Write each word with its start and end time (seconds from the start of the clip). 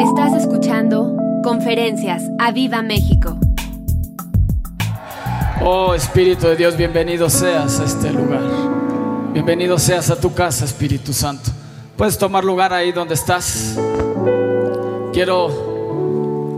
Estás 0.00 0.34
escuchando 0.34 1.16
Conferencias 1.42 2.22
a 2.38 2.52
Viva 2.52 2.82
México. 2.82 3.38
Oh 5.64 5.94
Espíritu 5.94 6.48
de 6.48 6.56
Dios, 6.56 6.76
bienvenido 6.76 7.30
seas 7.30 7.80
a 7.80 7.84
este 7.84 8.12
lugar. 8.12 8.42
Bienvenido 9.32 9.78
seas 9.78 10.10
a 10.10 10.20
tu 10.20 10.34
casa, 10.34 10.66
Espíritu 10.66 11.14
Santo. 11.14 11.50
Puedes 11.96 12.18
tomar 12.18 12.44
lugar 12.44 12.74
ahí 12.74 12.92
donde 12.92 13.14
estás. 13.14 13.78
Quiero 15.14 15.48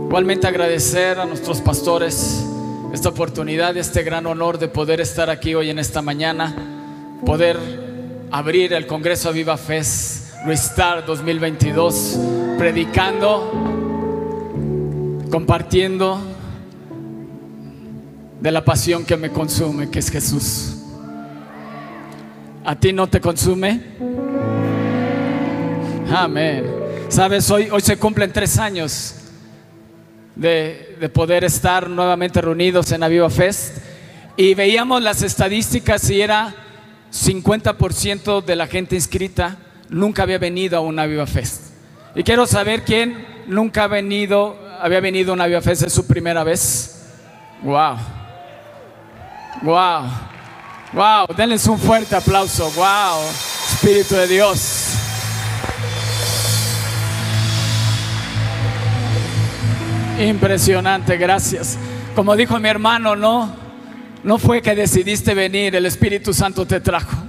igualmente 0.07 0.45
agradecer 0.45 1.17
a 1.17 1.25
nuestros 1.25 1.61
pastores 1.61 2.45
esta 2.91 3.07
oportunidad 3.07 3.73
y 3.75 3.79
este 3.79 4.03
gran 4.03 4.25
honor 4.25 4.57
de 4.57 4.67
poder 4.67 4.99
estar 4.99 5.29
aquí 5.29 5.55
hoy 5.55 5.69
en 5.69 5.79
esta 5.79 6.01
mañana, 6.01 6.53
poder 7.25 7.57
abrir 8.31 8.73
el 8.73 8.85
Congreso 8.85 9.29
a 9.29 9.31
Viva 9.31 9.55
Fest 9.55 10.18
Restart 10.45 11.05
2022, 11.05 12.17
predicando, 12.57 13.51
compartiendo 15.29 16.17
de 18.39 18.51
la 18.51 18.63
pasión 18.63 19.03
que 19.05 19.17
me 19.17 19.31
consume, 19.31 19.89
que 19.89 19.99
es 19.99 20.09
Jesús. 20.09 20.77
¿A 22.63 22.73
ti 22.73 22.93
no 22.93 23.07
te 23.07 23.19
consume? 23.19 23.81
Amén. 26.09 26.65
Sabes, 27.09 27.51
hoy, 27.51 27.69
hoy 27.69 27.81
se 27.81 27.97
cumplen 27.97 28.31
tres 28.31 28.57
años 28.57 29.15
de, 30.35 30.95
de 31.01 31.09
poder 31.09 31.43
estar 31.43 31.89
nuevamente 31.89 32.39
reunidos 32.39 32.89
en 32.93 33.03
Aviva 33.03 33.29
Fest 33.29 33.79
y 34.37 34.53
veíamos 34.53 35.01
las 35.01 35.21
estadísticas 35.21 36.09
y 36.09 36.21
era 36.21 36.55
50% 37.11 38.41
de 38.45 38.55
la 38.55 38.67
gente 38.67 38.95
inscrita 38.95 39.57
nunca 39.89 40.23
había 40.23 40.37
venido 40.37 40.77
a 40.77 40.81
una 40.81 41.03
Aviva 41.03 41.27
Fest. 41.27 41.73
Y 42.15 42.23
quiero 42.23 42.45
saber 42.45 42.83
quién 42.83 43.25
nunca 43.47 43.83
ha 43.83 43.87
venido, 43.87 44.57
había 44.81 44.99
venido 44.99 45.31
a 45.31 45.33
una 45.35 45.43
Aviva 45.45 45.61
Fest, 45.61 45.83
es 45.83 45.93
su 45.93 46.05
primera 46.07 46.43
vez. 46.43 47.05
Wow. 47.61 47.97
Wow. 49.61 50.03
Wow. 50.93 51.35
Denles 51.35 51.67
un 51.67 51.77
fuerte 51.77 52.15
aplauso. 52.15 52.71
Wow. 52.71 53.23
Espíritu 53.73 54.15
de 54.15 54.27
Dios. 54.27 54.93
Impresionante, 60.19 61.15
gracias. 61.17 61.77
Como 62.13 62.35
dijo 62.35 62.59
mi 62.59 62.67
hermano, 62.67 63.15
no, 63.15 63.55
no 64.23 64.37
fue 64.37 64.61
que 64.61 64.75
decidiste 64.75 65.33
venir, 65.33 65.75
el 65.75 65.85
Espíritu 65.85 66.33
Santo 66.33 66.65
te 66.65 66.81
trajo. 66.81 67.28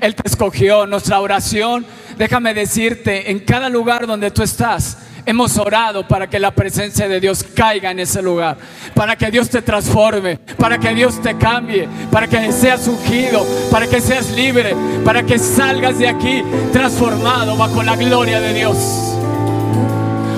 Él 0.00 0.14
te 0.14 0.28
escogió. 0.28 0.86
Nuestra 0.86 1.20
oración, 1.20 1.86
déjame 2.18 2.54
decirte, 2.54 3.30
en 3.30 3.40
cada 3.40 3.68
lugar 3.68 4.06
donde 4.06 4.30
tú 4.30 4.42
estás, 4.42 4.98
hemos 5.26 5.58
orado 5.58 6.06
para 6.06 6.28
que 6.28 6.38
la 6.38 6.52
presencia 6.52 7.08
de 7.08 7.20
Dios 7.20 7.44
caiga 7.54 7.90
en 7.90 7.98
ese 7.98 8.22
lugar, 8.22 8.56
para 8.94 9.16
que 9.16 9.30
Dios 9.30 9.50
te 9.50 9.60
transforme, 9.60 10.38
para 10.56 10.78
que 10.78 10.94
Dios 10.94 11.20
te 11.20 11.36
cambie, 11.36 11.88
para 12.12 12.28
que 12.28 12.52
seas 12.52 12.86
ungido, 12.86 13.44
para 13.70 13.88
que 13.88 14.00
seas 14.00 14.30
libre, 14.30 14.74
para 15.04 15.24
que 15.24 15.38
salgas 15.38 15.98
de 15.98 16.08
aquí 16.08 16.42
transformado 16.72 17.56
bajo 17.56 17.82
la 17.82 17.96
gloria 17.96 18.40
de 18.40 18.54
Dios. 18.54 18.76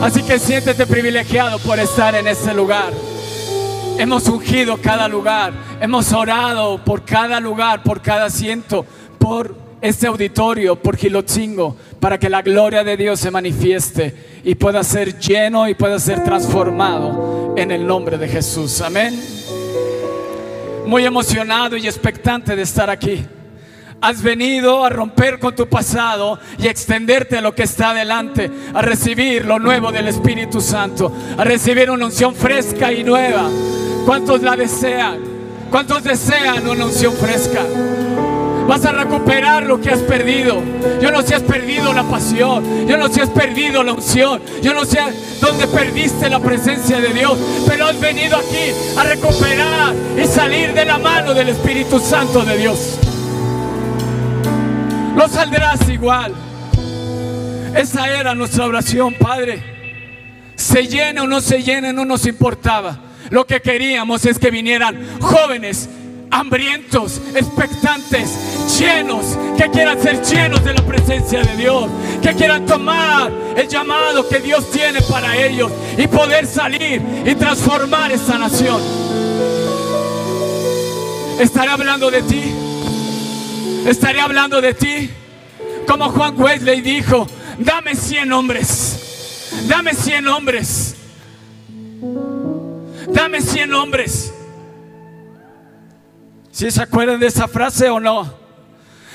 Así 0.00 0.22
que 0.22 0.38
siéntete 0.38 0.86
privilegiado 0.86 1.58
por 1.58 1.78
estar 1.78 2.14
en 2.14 2.26
este 2.26 2.54
lugar. 2.54 2.92
Hemos 3.98 4.28
ungido 4.28 4.76
cada 4.76 5.08
lugar, 5.08 5.52
hemos 5.80 6.12
orado 6.12 6.78
por 6.84 7.04
cada 7.04 7.40
lugar, 7.40 7.82
por 7.82 8.00
cada 8.00 8.26
asiento, 8.26 8.86
este 9.80 10.06
auditorio, 10.06 10.76
por 10.76 10.96
Gilotzingo, 10.96 11.76
para 12.00 12.18
que 12.18 12.28
la 12.28 12.42
gloria 12.42 12.82
de 12.82 12.96
Dios 12.96 13.20
se 13.20 13.30
manifieste 13.30 14.40
y 14.44 14.54
pueda 14.54 14.82
ser 14.82 15.18
lleno 15.18 15.68
y 15.68 15.74
pueda 15.74 15.98
ser 15.98 16.24
transformado 16.24 17.54
en 17.56 17.70
el 17.70 17.86
nombre 17.86 18.18
de 18.18 18.28
Jesús. 18.28 18.80
Amén. 18.80 19.20
Muy 20.86 21.04
emocionado 21.04 21.76
y 21.76 21.86
expectante 21.86 22.56
de 22.56 22.62
estar 22.62 22.90
aquí. 22.90 23.24
Has 24.00 24.22
venido 24.22 24.84
a 24.84 24.90
romper 24.90 25.38
con 25.38 25.54
tu 25.54 25.68
pasado 25.68 26.38
y 26.56 26.68
extenderte 26.68 27.38
a 27.38 27.40
lo 27.40 27.54
que 27.54 27.64
está 27.64 27.90
adelante, 27.90 28.50
a 28.72 28.80
recibir 28.80 29.44
lo 29.44 29.58
nuevo 29.58 29.90
del 29.90 30.06
Espíritu 30.06 30.60
Santo, 30.60 31.12
a 31.36 31.44
recibir 31.44 31.90
una 31.90 32.06
unción 32.06 32.34
fresca 32.34 32.92
y 32.92 33.02
nueva. 33.02 33.50
¿Cuántos 34.06 34.40
la 34.42 34.56
desean? 34.56 35.18
¿Cuántos 35.70 36.04
desean 36.04 36.66
una 36.68 36.86
unción 36.86 37.12
fresca? 37.14 37.64
Vas 38.68 38.84
a 38.84 38.92
recuperar 38.92 39.62
lo 39.62 39.80
que 39.80 39.88
has 39.88 40.00
perdido. 40.00 40.62
Yo 41.00 41.10
no 41.10 41.22
sé 41.22 41.28
si 41.28 41.34
has 41.34 41.42
perdido 41.42 41.90
la 41.94 42.02
pasión. 42.02 42.86
Yo 42.86 42.98
no 42.98 43.08
sé 43.08 43.14
si 43.14 43.20
has 43.22 43.30
perdido 43.30 43.82
la 43.82 43.94
unción. 43.94 44.42
Yo 44.62 44.74
no 44.74 44.84
sé 44.84 44.98
dónde 45.40 45.66
perdiste 45.68 46.28
la 46.28 46.38
presencia 46.38 47.00
de 47.00 47.14
Dios. 47.14 47.38
Pero 47.66 47.86
has 47.86 47.98
venido 47.98 48.36
aquí 48.36 48.74
a 48.94 49.04
recuperar 49.04 49.94
y 50.22 50.26
salir 50.26 50.74
de 50.74 50.84
la 50.84 50.98
mano 50.98 51.32
del 51.32 51.48
Espíritu 51.48 51.98
Santo 51.98 52.44
de 52.44 52.58
Dios. 52.58 52.98
No 55.16 55.26
saldrás 55.28 55.88
igual. 55.88 56.34
Esa 57.74 58.20
era 58.20 58.34
nuestra 58.34 58.66
oración, 58.66 59.14
Padre. 59.14 59.62
Se 60.56 60.86
llene 60.86 61.22
o 61.22 61.26
no 61.26 61.40
se 61.40 61.62
llene, 61.62 61.94
no 61.94 62.04
nos 62.04 62.26
importaba. 62.26 62.98
Lo 63.30 63.46
que 63.46 63.62
queríamos 63.62 64.26
es 64.26 64.38
que 64.38 64.50
vinieran 64.50 65.20
jóvenes 65.20 65.88
hambrientos, 66.30 67.20
expectantes, 67.34 68.78
llenos, 68.78 69.36
que 69.56 69.70
quieran 69.70 70.00
ser 70.00 70.22
llenos 70.22 70.64
de 70.64 70.74
la 70.74 70.82
presencia 70.82 71.42
de 71.42 71.56
Dios, 71.56 71.90
que 72.22 72.34
quieran 72.34 72.66
tomar 72.66 73.32
el 73.56 73.68
llamado 73.68 74.28
que 74.28 74.38
Dios 74.40 74.70
tiene 74.70 75.00
para 75.02 75.36
ellos 75.36 75.70
y 75.96 76.06
poder 76.06 76.46
salir 76.46 77.02
y 77.24 77.34
transformar 77.34 78.12
esta 78.12 78.38
nación. 78.38 78.80
Estaré 81.40 81.70
hablando 81.70 82.10
de 82.10 82.22
ti, 82.22 82.54
estaré 83.86 84.20
hablando 84.20 84.60
de 84.60 84.74
ti, 84.74 85.10
como 85.86 86.10
Juan 86.10 86.40
Wesley 86.40 86.80
dijo, 86.80 87.26
dame 87.58 87.94
100 87.94 88.32
hombres, 88.32 89.48
dame 89.68 89.94
100 89.94 90.28
hombres, 90.28 90.94
dame 93.08 93.40
100 93.40 93.74
hombres. 93.74 94.32
Si 96.58 96.72
se 96.72 96.82
acuerdan 96.82 97.20
de 97.20 97.28
esa 97.28 97.46
frase 97.46 97.88
o 97.88 98.00
no? 98.00 98.34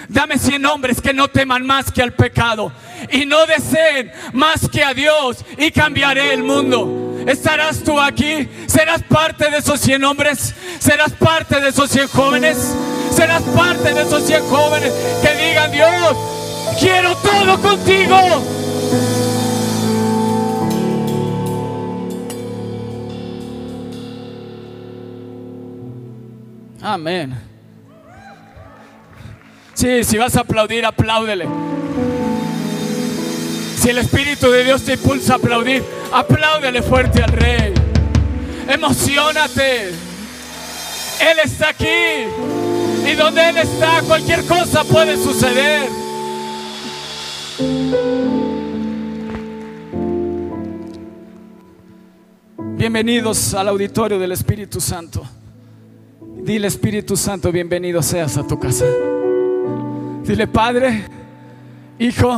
Dame 0.08 0.40
100 0.40 0.66
hombres 0.66 1.02
que 1.02 1.12
no 1.12 1.28
teman 1.28 1.66
más 1.66 1.92
que 1.92 2.02
al 2.02 2.14
pecado 2.14 2.72
y 3.12 3.26
no 3.26 3.46
deseen 3.46 4.14
más 4.32 4.70
que 4.70 4.82
a 4.82 4.94
Dios 4.94 5.44
y 5.58 5.70
cambiaré 5.70 6.34
el 6.34 6.42
mundo. 6.42 7.18
¿Estarás 7.28 7.84
tú 7.84 8.00
aquí? 8.00 8.48
¿Serás 8.68 9.04
parte 9.04 9.52
de 9.52 9.58
esos 9.58 9.82
100 9.82 10.06
hombres? 10.06 10.56
¿Serás 10.80 11.12
parte 11.12 11.60
de 11.60 11.68
esos 11.68 11.90
100 11.90 12.08
jóvenes? 12.08 12.76
¿Serás 13.14 13.44
parte 13.44 13.94
de 13.94 14.04
esos 14.04 14.24
100 14.24 14.48
jóvenes 14.48 14.94
que 15.22 15.46
digan, 15.46 15.70
Dios, 15.70 16.18
quiero 16.80 17.14
todo 17.18 17.62
contigo? 17.62 18.53
Amén. 26.84 27.34
Sí, 29.74 30.04
si 30.04 30.18
vas 30.18 30.36
a 30.36 30.42
aplaudir, 30.42 30.86
apláudele. 30.86 31.48
Si 33.78 33.90
el 33.90 34.00
Espíritu 34.00 34.52
de 34.52 34.66
Dios 34.66 34.84
te 34.84 34.94
impulsa 34.94 35.34
a 35.34 35.36
aplaudir, 35.38 35.82
apláudele 36.12 36.82
fuerte 36.82 37.24
al 37.24 37.32
Rey. 37.32 37.74
Emocionate. 38.68 39.92
Él 41.22 41.40
está 41.46 41.70
aquí. 41.70 42.28
Y 43.10 43.16
donde 43.16 43.48
Él 43.48 43.58
está, 43.58 44.02
cualquier 44.02 44.46
cosa 44.46 44.84
puede 44.84 45.16
suceder. 45.16 45.88
Bienvenidos 52.76 53.54
al 53.54 53.70
auditorio 53.70 54.20
del 54.20 54.34
Espíritu 54.34 54.82
Santo. 54.82 55.26
Dile 56.44 56.68
Espíritu 56.68 57.16
Santo, 57.16 57.54
bienvenido 57.54 58.02
seas 58.02 58.38
a 58.38 58.46
tu 58.46 58.60
casa. 58.60 58.84
Dile 60.26 60.46
Padre, 60.46 61.06
Hijo 61.98 62.38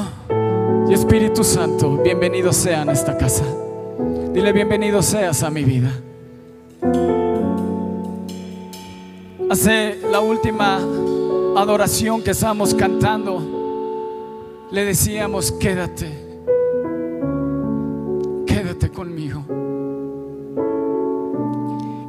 y 0.88 0.94
Espíritu 0.94 1.44
Santo, 1.44 1.98
bienvenido 2.04 2.54
sean 2.54 2.88
a 2.90 2.92
esta 2.92 3.18
casa. 3.18 3.44
Dile 4.32 4.54
bienvenido 4.54 5.02
seas 5.02 5.42
a 5.42 5.50
mi 5.50 5.64
vida. 5.64 5.92
Hace 9.50 9.98
la 10.12 10.20
última 10.20 10.78
adoración 11.56 12.22
que 12.22 12.30
estábamos 12.30 12.76
cantando, 12.76 14.68
le 14.70 14.86
decíamos, 14.86 15.52
quédate, 15.52 16.06
quédate 16.06 16.25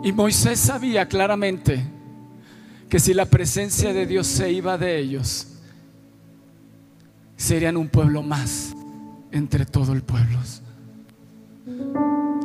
Y 0.06 0.12
Moisés 0.12 0.61
sabía 0.61 1.08
claramente 1.08 1.85
que 2.88 3.00
si 3.00 3.12
la 3.12 3.25
presencia 3.25 3.93
de 3.93 4.06
Dios 4.06 4.29
se 4.29 4.53
iba 4.53 4.79
de 4.79 5.00
ellos, 5.00 5.49
serían 7.37 7.76
un 7.76 7.88
pueblo 7.88 8.23
más 8.23 8.73
entre 9.32 9.67
todo 9.67 9.93
el 9.94 10.05
pueblo. 10.05 10.38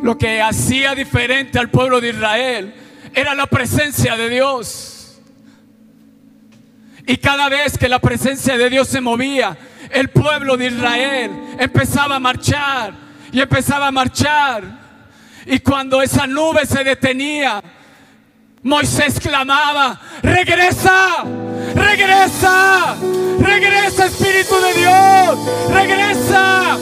Lo 0.02 0.18
que 0.18 0.42
hacía 0.42 0.96
diferente 0.96 1.60
al 1.60 1.70
pueblo 1.70 2.02
de 2.02 2.10
Israel 2.10 2.74
era 3.14 3.36
la 3.36 3.46
presencia 3.46 4.18
de 4.18 4.30
Dios. 4.32 5.22
Y 7.06 7.18
cada 7.18 7.48
vez 7.48 7.78
que 7.78 7.88
la 7.88 8.00
presencia 8.00 8.58
de 8.58 8.72
Dios 8.72 8.88
se 8.88 9.02
movía, 9.02 9.56
el 9.92 10.10
pueblo 10.10 10.58
de 10.58 10.66
Israel 10.66 11.32
empezaba 11.60 12.16
a 12.16 12.20
marchar 12.20 12.96
y 13.32 13.40
empezaba 13.40 13.86
a 13.86 13.92
marchar. 13.92 14.82
Y 15.46 15.60
cuando 15.60 16.02
esa 16.02 16.28
nube 16.28 16.66
se 16.66 16.84
detenía, 16.84 17.62
Moisés 18.64 19.20
clamaba, 19.20 20.00
regresa, 20.22 21.24
regresa, 21.74 22.96
regresa 23.40 24.06
Espíritu 24.06 24.56
de 24.62 24.74
Dios, 24.80 25.40
regresa. 25.74 26.78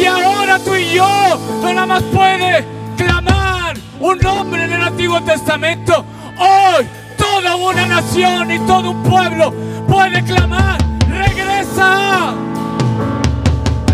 Y 0.00 0.04
ahora 0.06 0.58
tú 0.58 0.74
y 0.74 0.94
yo 0.94 1.40
no 1.62 1.72
nada 1.72 1.86
más 1.86 2.02
puede 2.04 2.64
clamar 2.96 3.76
un 4.00 4.18
nombre 4.18 4.64
en 4.64 4.72
el 4.72 4.82
Antiguo 4.82 5.22
Testamento. 5.22 6.04
Hoy 6.36 6.86
toda 7.16 7.54
una 7.54 7.86
nación 7.86 8.50
y 8.50 8.58
todo 8.60 8.90
un 8.90 9.02
pueblo 9.04 9.54
puede 9.86 10.24
clamar, 10.24 10.80
regresa, 11.08 12.34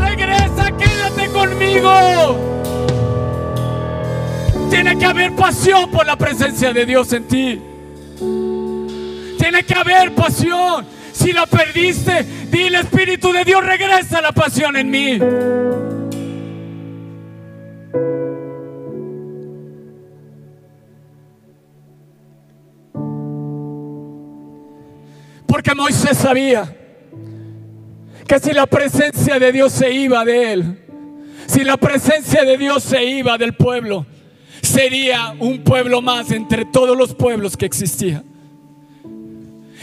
regresa, 0.01 0.71
quédate 0.79 1.29
conmigo. 1.33 2.56
Tiene 4.71 4.99
que 4.99 5.05
haber 5.05 5.35
pasión 5.35 5.91
por 5.91 6.07
la 6.07 6.17
presencia 6.17 6.73
de 6.73 6.87
Dios 6.87 7.13
en 7.13 7.25
ti. 7.25 7.61
Tiene 9.39 9.65
que 9.65 9.75
haber 9.75 10.15
pasión. 10.15 10.87
Si 11.13 11.33
la 11.33 11.47
perdiste, 11.47 12.25
dile 12.51 12.81
Espíritu 12.81 13.33
de 13.33 13.45
Dios, 13.45 13.65
regresa 13.65 14.21
la 14.21 14.33
pasión 14.33 14.77
en 14.77 14.91
mí. 14.91 15.19
Porque 25.47 25.75
Moisés 25.75 26.19
sabía 26.19 26.77
que 28.27 28.39
si 28.41 28.53
la 28.53 28.67
presencia 28.67 29.39
de 29.39 29.53
Dios 29.53 29.73
se 29.73 29.91
iba 29.91 30.25
de 30.25 30.53
él, 30.53 30.79
si 31.47 31.65
la 31.65 31.77
presencia 31.77 32.45
de 32.45 32.59
Dios 32.59 32.83
se 32.83 33.05
iba 33.05 33.39
del 33.39 33.55
pueblo, 33.55 34.05
sería 34.67 35.35
un 35.39 35.63
pueblo 35.63 36.03
más 36.03 36.31
entre 36.31 36.65
todos 36.65 36.97
los 36.97 37.15
pueblos 37.15 37.57
que 37.57 37.67
existían. 37.67 38.25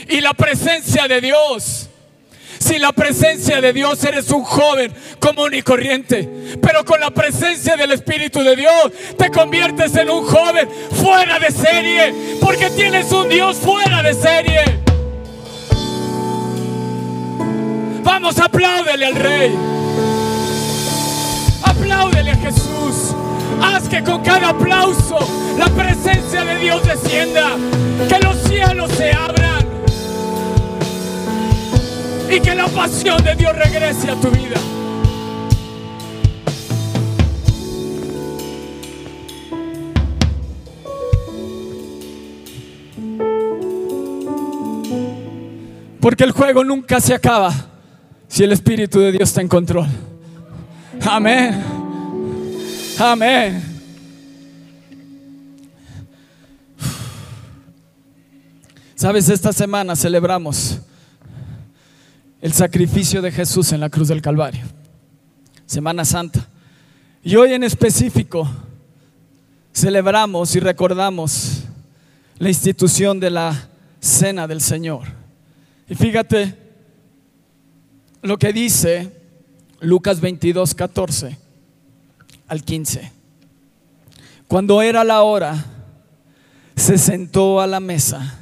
Y 0.09 0.21
la 0.21 0.33
presencia 0.33 1.07
de 1.07 1.21
Dios, 1.21 1.89
si 2.59 2.77
la 2.77 2.91
presencia 2.91 3.61
de 3.61 3.73
Dios 3.73 4.03
eres 4.03 4.29
un 4.31 4.43
joven 4.43 4.93
común 5.19 5.53
y 5.53 5.61
corriente, 5.61 6.29
pero 6.61 6.83
con 6.83 6.99
la 6.99 7.11
presencia 7.11 7.75
del 7.77 7.91
Espíritu 7.91 8.41
de 8.43 8.55
Dios 8.55 8.91
te 9.17 9.29
conviertes 9.31 9.95
en 9.95 10.09
un 10.09 10.25
joven 10.25 10.67
fuera 10.91 11.39
de 11.39 11.51
serie, 11.51 12.37
porque 12.41 12.69
tienes 12.69 13.11
un 13.11 13.29
Dios 13.29 13.57
fuera 13.57 14.03
de 14.03 14.13
serie. 14.13 14.61
Vamos, 18.03 18.37
apláudele 18.37 19.05
al 19.05 19.15
Rey. 19.15 19.55
Apláudele 21.63 22.31
a 22.31 22.35
Jesús. 22.35 23.02
Haz 23.63 23.87
que 23.87 24.03
con 24.03 24.21
cada 24.21 24.49
aplauso 24.49 25.17
la 25.57 25.67
presencia 25.67 26.43
de 26.43 26.57
Dios 26.57 26.85
descienda. 26.85 27.55
Que 28.09 28.19
los 28.19 28.37
cielos 28.43 28.91
se 28.91 29.13
abran. 29.13 29.65
Y 32.29 32.39
que 32.41 32.53
la 32.53 32.67
pasión 32.67 33.23
de 33.23 33.35
Dios 33.35 33.55
regrese 33.55 34.11
a 34.11 34.15
tu 34.15 34.29
vida. 34.29 34.57
Porque 46.01 46.25
el 46.25 46.31
juego 46.31 46.65
nunca 46.65 46.99
se 46.99 47.13
acaba 47.13 47.53
si 48.27 48.43
el 48.43 48.51
Espíritu 48.51 48.99
de 48.99 49.13
Dios 49.13 49.29
está 49.29 49.39
en 49.39 49.47
control. 49.47 49.87
Amén. 51.09 51.72
Amén. 52.99 53.61
Sabes, 58.95 59.27
esta 59.29 59.51
semana 59.51 59.95
celebramos 59.95 60.79
el 62.39 62.53
sacrificio 62.53 63.21
de 63.21 63.31
Jesús 63.31 63.71
en 63.71 63.79
la 63.79 63.89
cruz 63.89 64.07
del 64.09 64.21
Calvario. 64.21 64.63
Semana 65.65 66.05
Santa. 66.05 66.47
Y 67.23 67.35
hoy 67.35 67.53
en 67.53 67.63
específico 67.63 68.47
celebramos 69.73 70.55
y 70.55 70.59
recordamos 70.59 71.63
la 72.37 72.49
institución 72.49 73.19
de 73.19 73.31
la 73.31 73.69
cena 73.99 74.47
del 74.47 74.61
Señor. 74.61 75.07
Y 75.89 75.95
fíjate 75.95 76.55
lo 78.21 78.37
que 78.37 78.53
dice 78.53 79.11
Lucas 79.81 80.21
22, 80.21 80.75
14 80.75 81.42
al 82.53 82.63
15. 82.63 83.11
Cuando 84.47 84.83
era 84.83 85.03
la 85.03 85.23
hora, 85.23 85.65
se 86.75 86.99
sentó 86.99 87.59
a 87.59 87.67
la 87.67 87.79
mesa 87.79 88.39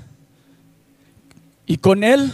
y 1.66 1.78
con 1.78 2.04
él 2.04 2.30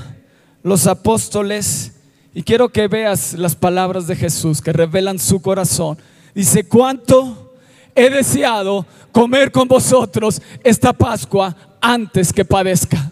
los 0.64 0.88
apóstoles, 0.88 1.94
y 2.34 2.42
quiero 2.42 2.70
que 2.70 2.88
veas 2.88 3.34
las 3.34 3.56
palabras 3.56 4.08
de 4.08 4.16
Jesús 4.16 4.60
que 4.60 4.74
revelan 4.74 5.20
su 5.20 5.40
corazón. 5.40 6.00
Dice, 6.34 6.68
¿cuánto 6.68 7.54
he 7.96 8.10
deseado 8.10 8.86
comer 9.12 9.52
con 9.52 9.68
vosotros 9.68 10.42
esta 10.64 10.94
Pascua 10.94 11.56
antes 11.80 12.34
que 12.34 12.44
padezca? 12.44 13.12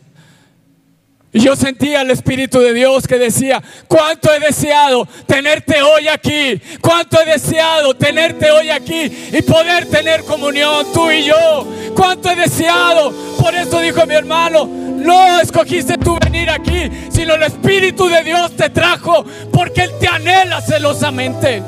Y 1.35 1.41
yo 1.41 1.53
sentía 1.57 1.99
el 1.99 2.11
Espíritu 2.11 2.59
de 2.61 2.73
Dios 2.73 3.05
que 3.05 3.19
decía, 3.19 3.61
cuánto 3.89 4.33
he 4.33 4.39
deseado 4.39 5.05
tenerte 5.27 5.81
hoy 5.81 6.07
aquí, 6.07 6.61
cuánto 6.79 7.21
he 7.21 7.25
deseado 7.25 7.93
tenerte 7.93 8.49
hoy 8.51 8.69
aquí 8.69 9.11
y 9.33 9.41
poder 9.41 9.85
tener 9.89 10.23
comunión 10.23 10.85
tú 10.93 11.11
y 11.11 11.25
yo, 11.25 11.67
cuánto 11.93 12.29
he 12.29 12.37
deseado. 12.37 13.11
Por 13.37 13.53
eso 13.53 13.81
dijo 13.81 14.05
mi 14.05 14.13
hermano, 14.13 14.65
no 14.65 15.41
escogiste 15.41 15.97
tú 15.97 16.17
venir 16.23 16.49
aquí, 16.49 16.89
sino 17.09 17.33
el 17.33 17.43
Espíritu 17.43 18.07
de 18.07 18.23
Dios 18.23 18.55
te 18.55 18.69
trajo 18.69 19.25
porque 19.51 19.81
Él 19.81 19.91
te 19.99 20.07
anhela 20.07 20.61
celosamente. 20.61 21.61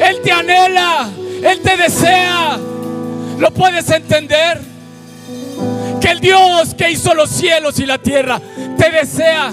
Él 0.00 0.22
te 0.24 0.32
anhela, 0.32 1.06
Él 1.44 1.60
te 1.60 1.76
desea. 1.76 2.58
¿Lo 3.36 3.50
puedes 3.50 3.90
entender? 3.90 4.69
Que 6.00 6.08
el 6.08 6.20
Dios 6.20 6.74
que 6.74 6.90
hizo 6.90 7.14
los 7.14 7.30
cielos 7.30 7.78
y 7.78 7.86
la 7.86 7.98
tierra 7.98 8.40
te 8.76 8.90
desea. 8.90 9.52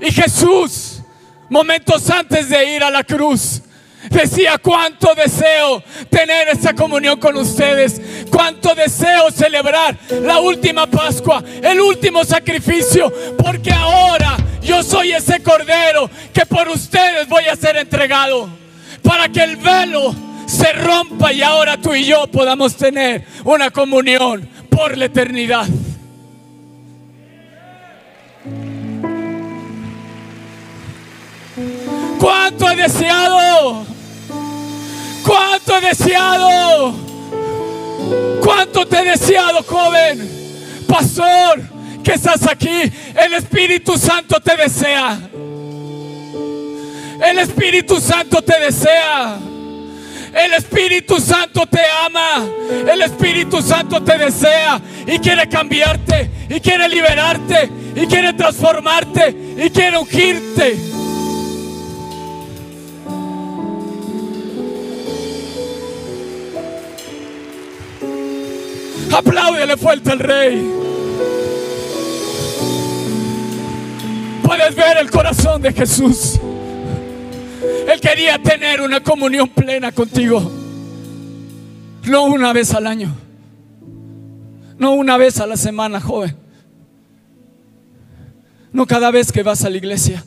Y 0.00 0.10
Jesús, 0.10 1.02
momentos 1.48 2.08
antes 2.10 2.48
de 2.48 2.76
ir 2.76 2.82
a 2.82 2.90
la 2.90 3.04
cruz, 3.04 3.60
decía 4.08 4.56
cuánto 4.58 5.14
deseo 5.14 5.82
tener 6.08 6.48
esa 6.48 6.74
comunión 6.74 7.18
con 7.20 7.36
ustedes, 7.36 8.00
cuánto 8.30 8.74
deseo 8.74 9.30
celebrar 9.30 9.98
la 10.22 10.40
última 10.40 10.86
Pascua, 10.86 11.44
el 11.62 11.80
último 11.80 12.24
sacrificio, 12.24 13.12
porque 13.36 13.72
ahora 13.72 14.36
yo 14.62 14.82
soy 14.82 15.12
ese 15.12 15.42
cordero 15.42 16.08
que 16.32 16.46
por 16.46 16.68
ustedes 16.68 17.28
voy 17.28 17.44
a 17.44 17.56
ser 17.56 17.76
entregado, 17.76 18.48
para 19.02 19.28
que 19.28 19.42
el 19.42 19.56
velo 19.56 20.14
se 20.60 20.72
rompa 20.74 21.32
y 21.32 21.42
ahora 21.42 21.78
tú 21.78 21.94
y 21.94 22.04
yo 22.04 22.26
podamos 22.26 22.76
tener 22.76 23.24
una 23.44 23.70
comunión 23.70 24.46
por 24.68 24.96
la 24.96 25.06
eternidad. 25.06 25.66
¿Cuánto 32.18 32.70
he 32.70 32.76
deseado? 32.76 33.86
¿Cuánto 35.26 35.76
he 35.76 35.80
deseado? 35.80 36.94
¿Cuánto 38.42 38.86
te 38.86 38.98
he 38.98 39.04
deseado, 39.04 39.62
joven? 39.62 40.84
Pastor, 40.86 41.62
que 42.04 42.12
estás 42.12 42.46
aquí. 42.46 42.82
El 43.16 43.34
Espíritu 43.34 43.96
Santo 43.96 44.38
te 44.40 44.56
desea. 44.56 45.18
El 47.30 47.38
Espíritu 47.38 47.98
Santo 47.98 48.42
te 48.42 48.60
desea. 48.60 49.38
El 50.34 50.54
Espíritu 50.54 51.18
Santo 51.20 51.66
te 51.66 51.80
ama. 52.04 52.46
El 52.90 53.02
Espíritu 53.02 53.60
Santo 53.62 54.02
te 54.02 54.16
desea 54.16 54.80
y 55.06 55.18
quiere 55.18 55.48
cambiarte 55.48 56.30
y 56.48 56.60
quiere 56.60 56.88
liberarte 56.88 57.70
y 57.94 58.06
quiere 58.06 58.32
transformarte 58.32 59.36
y 59.56 59.70
quiere 59.70 59.98
ungirte. 59.98 60.76
Apláudele 69.12 69.76
fuerte 69.76 70.12
al 70.12 70.18
rey. 70.20 70.70
Puedes 74.42 74.74
ver 74.74 74.98
el 74.98 75.10
corazón 75.10 75.62
de 75.62 75.72
Jesús. 75.72 76.40
Él 77.88 78.00
quería 78.00 78.40
tener 78.42 78.80
una 78.80 79.02
comunión 79.02 79.48
plena 79.48 79.92
contigo. 79.92 80.50
No 82.04 82.24
una 82.24 82.52
vez 82.52 82.72
al 82.74 82.86
año. 82.86 83.14
No 84.78 84.92
una 84.92 85.16
vez 85.16 85.40
a 85.40 85.46
la 85.46 85.56
semana, 85.56 86.00
joven. 86.00 86.36
No 88.72 88.86
cada 88.86 89.10
vez 89.10 89.32
que 89.32 89.42
vas 89.42 89.64
a 89.64 89.70
la 89.70 89.76
iglesia. 89.76 90.24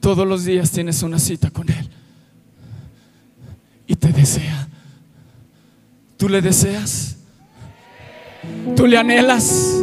Todos 0.00 0.26
los 0.26 0.44
días 0.44 0.70
tienes 0.70 1.02
una 1.02 1.18
cita 1.18 1.50
con 1.50 1.68
Él. 1.70 1.88
Y 3.86 3.94
te 3.94 4.08
desea. 4.08 4.68
¿Tú 6.16 6.28
le 6.28 6.42
deseas? 6.42 7.16
¿Tú 8.76 8.86
le 8.86 8.98
anhelas? 8.98 9.82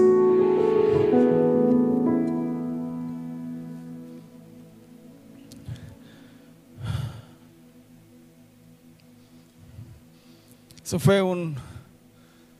Eso 10.90 10.98
fue 10.98 11.22
un, 11.22 11.54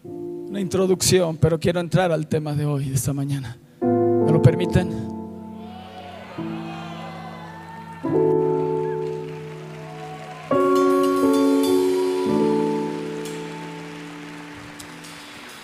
una 0.04 0.60
introducción, 0.60 1.36
pero 1.38 1.60
quiero 1.60 1.80
entrar 1.80 2.12
al 2.12 2.28
tema 2.28 2.54
de 2.54 2.64
hoy, 2.64 2.90
de 2.90 2.94
esta 2.94 3.12
mañana. 3.12 3.58
¿Me 3.82 4.32
lo 4.32 4.40
permiten? 4.40 4.92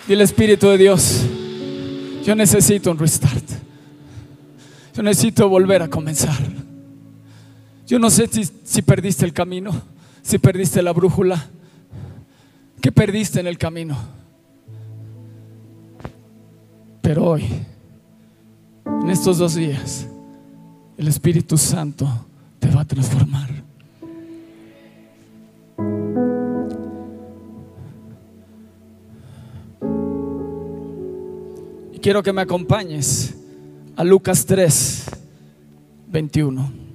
Dile 0.08 0.24
Espíritu 0.24 0.68
de 0.70 0.78
Dios, 0.78 1.22
yo 2.24 2.34
necesito 2.34 2.90
un 2.90 2.98
restart. 2.98 3.48
Yo 4.92 5.04
necesito 5.04 5.48
volver 5.48 5.82
a 5.82 5.88
comenzar. 5.88 6.36
Yo 7.86 8.00
no 8.00 8.10
sé 8.10 8.26
si, 8.26 8.42
si 8.64 8.82
perdiste 8.82 9.24
el 9.24 9.32
camino, 9.32 9.70
si 10.20 10.38
perdiste 10.38 10.82
la 10.82 10.92
brújula. 10.92 11.50
¿Qué 12.86 12.92
perdiste 12.92 13.40
en 13.40 13.48
el 13.48 13.58
camino? 13.58 13.96
Pero 17.02 17.30
hoy, 17.30 17.44
en 19.02 19.10
estos 19.10 19.38
dos 19.38 19.56
días, 19.56 20.06
el 20.96 21.08
Espíritu 21.08 21.58
Santo 21.58 22.08
te 22.60 22.70
va 22.70 22.82
a 22.82 22.84
transformar. 22.84 23.50
Y 31.92 31.98
quiero 31.98 32.22
que 32.22 32.32
me 32.32 32.42
acompañes 32.42 33.34
a 33.96 34.04
Lucas 34.04 34.46
3, 34.46 35.06
21. 36.06 36.85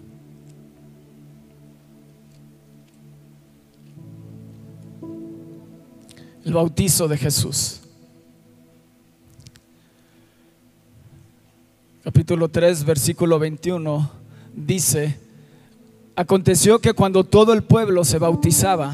Bautizo 6.53 7.07
de 7.07 7.17
Jesús. 7.17 7.81
Capítulo 12.03 12.49
3, 12.49 12.83
versículo 12.83 13.37
21 13.37 14.11
dice, 14.55 15.19
aconteció 16.15 16.79
que 16.79 16.93
cuando 16.93 17.23
todo 17.23 17.53
el 17.53 17.63
pueblo 17.63 18.03
se 18.03 18.17
bautizaba, 18.17 18.93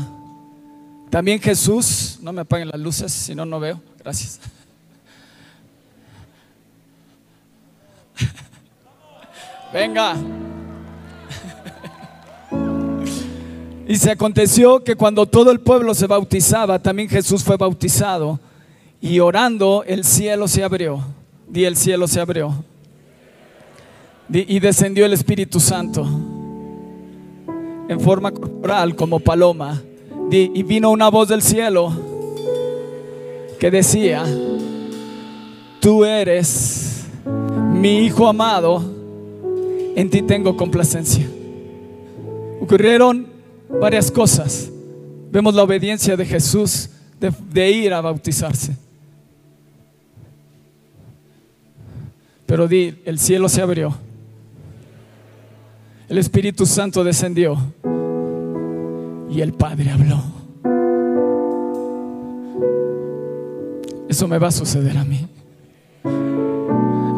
también 1.09 1.39
Jesús, 1.39 2.19
no 2.21 2.33
me 2.33 2.41
apaguen 2.41 2.67
las 2.67 2.79
luces, 2.79 3.13
si 3.13 3.33
no, 3.33 3.45
no 3.45 3.59
veo, 3.59 3.81
gracias. 3.99 4.41
Venga. 9.73 10.17
Y 13.87 13.95
se 13.95 14.11
aconteció 14.11 14.83
que 14.83 14.95
cuando 14.95 15.25
todo 15.25 15.49
el 15.49 15.61
pueblo 15.61 15.93
se 15.93 16.07
bautizaba, 16.07 16.77
también 16.77 17.07
Jesús 17.07 17.41
fue 17.41 17.55
bautizado. 17.55 18.37
Y 18.99 19.19
orando, 19.19 19.85
el 19.87 20.03
cielo 20.03 20.49
se 20.49 20.61
abrió. 20.61 21.01
Di 21.47 21.63
el 21.63 21.77
cielo 21.77 22.05
se 22.07 22.19
abrió. 22.19 22.53
y 24.29 24.59
descendió 24.59 25.05
el 25.05 25.13
Espíritu 25.13 25.61
Santo 25.61 26.05
en 27.87 27.99
forma 28.01 28.31
corporal 28.31 28.93
como 28.93 29.19
paloma. 29.19 29.81
y 30.29 30.61
vino 30.63 30.91
una 30.91 31.09
voz 31.09 31.29
del 31.29 31.41
cielo 31.41 31.93
que 33.57 33.71
decía, 33.71 34.25
tú 35.79 36.03
eres 36.03 37.05
mi 37.71 37.99
Hijo 37.99 38.27
amado, 38.27 38.83
en 39.95 40.09
ti 40.09 40.21
tengo 40.23 40.57
complacencia. 40.57 41.25
Ocurrieron 42.61 43.36
varias 43.69 44.11
cosas. 44.11 44.69
Vemos 45.31 45.53
la 45.53 45.63
obediencia 45.63 46.15
de 46.15 46.25
Jesús 46.25 46.89
de, 47.19 47.71
ir 47.71 47.93
a 47.93 48.01
bautizarse. 48.01 48.75
Pero 52.45 52.67
di, 52.67 53.01
el 53.05 53.19
cielo 53.19 53.49
se 53.49 53.61
abrió. 53.61 53.95
El 56.07 56.17
Espíritu 56.17 56.65
Santo 56.65 57.03
descendió. 57.03 57.57
Y 59.29 59.41
el 59.41 59.53
Padre 59.53 59.91
habló. 59.91 60.23
Eso 64.07 64.27
me 64.27 64.37
va 64.37 64.47
a 64.47 64.51
suceder 64.51 64.97
a 64.97 65.03
mí. 65.03 65.27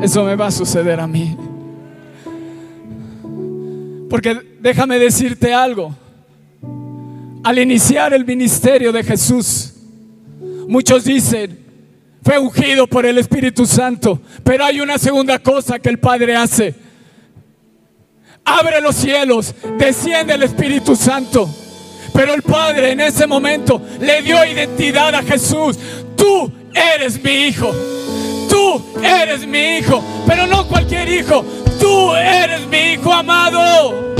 Eso 0.01 0.23
me 0.23 0.35
va 0.35 0.47
a 0.47 0.51
suceder 0.51 0.99
a 0.99 1.05
mí. 1.05 1.37
Porque 4.09 4.39
déjame 4.59 4.97
decirte 4.97 5.53
algo 5.53 5.93
al 7.43 7.59
iniciar 7.59 8.13
el 8.13 8.25
ministerio 8.25 8.91
de 8.91 9.03
Jesús. 9.03 9.73
Muchos 10.67 11.03
dicen, 11.03 11.59
fue 12.21 12.37
ungido 12.37 12.87
por 12.87 13.05
el 13.05 13.17
Espíritu 13.17 13.65
Santo, 13.65 14.21
pero 14.43 14.65
hay 14.65 14.81
una 14.81 14.97
segunda 14.97 15.39
cosa 15.39 15.79
que 15.79 15.89
el 15.89 15.99
Padre 15.99 16.35
hace. 16.35 16.75
Abre 18.45 18.81
los 18.81 18.95
cielos, 18.95 19.53
desciende 19.77 20.33
el 20.33 20.43
Espíritu 20.43 20.95
Santo. 20.95 21.49
Pero 22.13 22.33
el 22.33 22.41
Padre 22.41 22.91
en 22.91 23.01
ese 23.01 23.27
momento 23.27 23.81
le 23.99 24.21
dio 24.21 24.43
identidad 24.43 25.13
a 25.13 25.21
Jesús. 25.21 25.77
Tú 26.15 26.51
eres 26.73 27.23
mi 27.23 27.47
hijo. 27.47 27.71
Tú 28.49 28.83
eres 29.03 29.45
mi 29.45 29.77
hijo. 29.77 30.03
Pero 30.27 30.47
no 30.47 30.67
cualquier 30.67 31.07
hijo. 31.07 31.45
Tú 31.79 32.15
eres 32.15 32.67
mi 32.67 32.93
hijo 32.93 33.13
amado. 33.13 34.15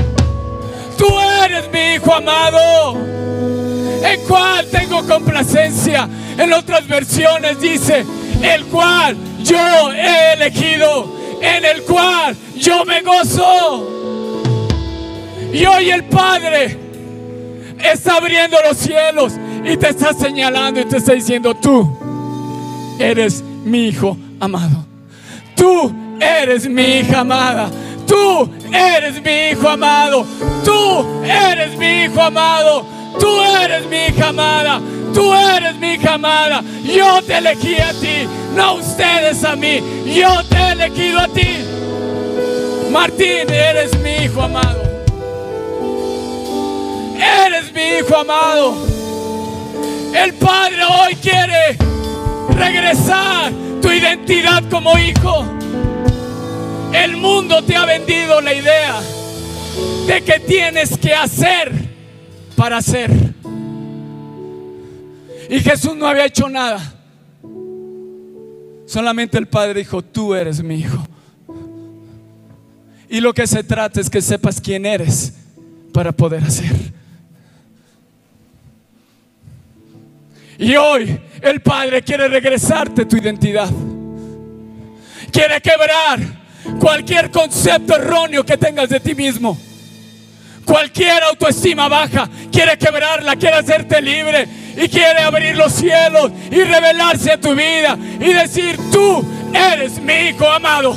Tú 1.00 1.08
eres 1.46 1.72
mi 1.72 1.96
hijo 1.96 2.14
amado, 2.14 2.98
en 4.04 4.22
cual 4.28 4.68
tengo 4.70 5.02
complacencia. 5.08 6.10
En 6.38 6.52
otras 6.52 6.86
versiones 6.90 7.62
dice, 7.62 8.06
el 8.44 8.66
cual 8.66 9.16
yo 9.42 9.94
he 9.94 10.34
elegido, 10.34 11.10
en 11.42 11.64
el 11.64 11.84
cual 11.84 12.36
yo 12.58 12.84
me 12.84 13.02
gozo. 13.02 13.88
Y 15.54 15.66
hoy 15.66 15.90
el 15.90 16.04
Padre 16.04 16.78
está 17.82 18.18
abriendo 18.18 18.58
los 18.68 18.78
cielos 18.78 19.34
y 19.64 19.78
te 19.78 19.90
está 19.90 20.14
señalando 20.14 20.82
y 20.82 20.86
te 20.86 20.98
está 20.98 21.14
diciendo, 21.14 21.54
tú 21.56 21.98
eres 23.00 23.42
mi 23.64 23.88
hijo 23.88 24.18
amado. 24.42 24.86
Tú 25.56 25.94
eres 26.20 26.70
mi 26.70 26.84
hija 27.00 27.22
amada. 27.22 27.72
Tú 28.10 28.50
eres 28.74 29.22
mi 29.24 29.52
hijo 29.52 29.70
amado. 29.70 30.26
Tú 30.66 31.24
eres 31.24 31.78
mi 31.78 32.04
hijo 32.04 32.22
amado. 32.22 32.84
Tú 33.20 33.28
eres 33.64 33.86
mi 33.86 34.06
hija 34.08 34.30
amada. 34.30 34.82
Tú 35.14 35.34
eres 35.34 35.76
mi 35.76 35.94
hija 35.94 36.16
amada. 36.16 36.64
Yo 36.84 37.22
te 37.22 37.38
elegí 37.38 37.76
a 37.80 37.94
ti, 37.94 38.28
no 38.56 38.76
ustedes 38.76 39.44
a 39.44 39.56
mí. 39.56 39.82
Yo 40.06 40.44
te 40.50 40.58
he 40.58 40.72
elegido 40.72 41.20
a 41.20 41.28
ti. 41.28 41.66
Martín, 42.92 43.50
eres 43.50 43.98
mi 44.00 44.26
hijo 44.26 44.42
amado. 44.42 44.82
Eres 47.46 47.72
mi 47.74 48.00
hijo 48.00 48.16
amado. 48.18 48.74
El 50.16 50.34
Padre 50.34 50.84
hoy 50.84 51.16
quiere 51.16 51.78
regresar 52.58 53.52
tu 53.82 53.92
identidad 53.92 54.64
como 54.70 54.98
hijo. 54.98 55.59
El 56.94 57.18
mundo 57.18 57.64
te 57.64 57.76
ha 57.76 57.86
vendido 57.86 58.42
la 58.42 58.54
idea 58.54 59.02
de 60.08 60.22
que 60.24 60.40
tienes 60.40 60.98
que 60.98 61.14
hacer 61.14 61.72
para 62.56 62.78
hacer. 62.78 63.12
Y 65.50 65.60
Jesús 65.60 65.96
no 65.96 66.08
había 66.08 66.26
hecho 66.26 66.50
nada. 66.50 66.96
Solamente 68.86 69.38
el 69.38 69.48
Padre 69.48 69.80
dijo, 69.80 70.02
tú 70.04 70.34
eres 70.34 70.64
mi 70.64 70.76
hijo. 70.76 71.08
Y 73.08 73.22
lo 73.22 73.34
que 73.34 73.48
se 73.48 73.64
trata 73.64 74.02
es 74.02 74.10
que 74.10 74.22
sepas 74.22 74.60
quién 74.62 74.86
eres 74.86 75.34
para 75.94 76.12
poder 76.12 76.44
hacer. 76.44 76.76
Y 80.58 80.76
hoy 80.76 81.20
el 81.42 81.62
Padre 81.62 82.02
quiere 82.02 82.28
regresarte 82.28 83.06
tu 83.06 83.16
identidad. 83.16 83.70
Quiere 85.32 85.62
quebrar 85.62 86.39
cualquier 86.80 87.32
concepto 87.32 87.96
erróneo 87.96 88.46
que 88.46 88.58
tengas 88.58 88.90
de 88.90 89.00
ti 89.00 89.16
mismo. 89.16 89.58
Cualquier 90.66 91.24
autoestima 91.24 91.88
baja 91.88 92.30
quiere 92.52 92.78
quebrarla, 92.78 93.36
quiere 93.36 93.58
hacerte 93.58 94.02
libre 94.02 94.48
y 94.78 94.88
quiere 94.88 95.22
abrir 95.22 95.56
los 95.56 95.74
cielos 95.74 96.32
y 96.52 96.62
revelarse 96.62 97.32
a 97.32 97.40
tu 97.40 97.56
vida 97.56 97.98
y 98.20 98.34
decir, 98.34 98.78
tú 98.92 99.26
eres 99.54 100.00
mi 100.00 100.14
hijo 100.30 100.48
amado. 100.48 100.96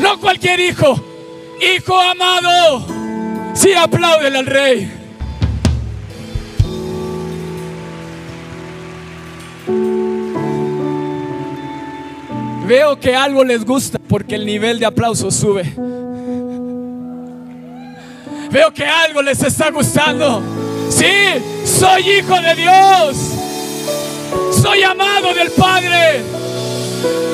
No 0.00 0.18
cualquier 0.18 0.58
hijo, 0.58 1.00
hijo 1.60 2.00
amado. 2.00 2.84
Sí, 3.54 3.72
apláudele 3.74 4.38
al 4.38 4.46
rey. 4.46 5.01
Veo 12.66 12.98
que 12.98 13.14
algo 13.14 13.44
les 13.44 13.64
gusta 13.64 13.98
porque 13.98 14.36
el 14.36 14.46
nivel 14.46 14.78
de 14.78 14.86
aplauso 14.86 15.30
sube. 15.30 15.72
Veo 18.50 18.72
que 18.72 18.84
algo 18.84 19.22
les 19.22 19.42
está 19.42 19.70
gustando. 19.70 20.42
Sí, 20.88 21.06
soy 21.64 22.18
hijo 22.18 22.40
de 22.40 22.54
Dios. 22.54 23.16
Soy 24.62 24.82
amado 24.82 25.34
del 25.34 25.50
Padre. 25.50 26.20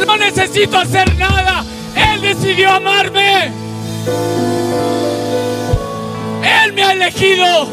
No 0.07 0.17
necesito 0.17 0.79
hacer 0.79 1.15
nada. 1.17 1.65
Él 1.95 2.21
decidió 2.21 2.71
amarme. 2.71 3.53
Él 6.43 6.73
me 6.73 6.83
ha 6.85 6.93
elegido. 6.93 7.69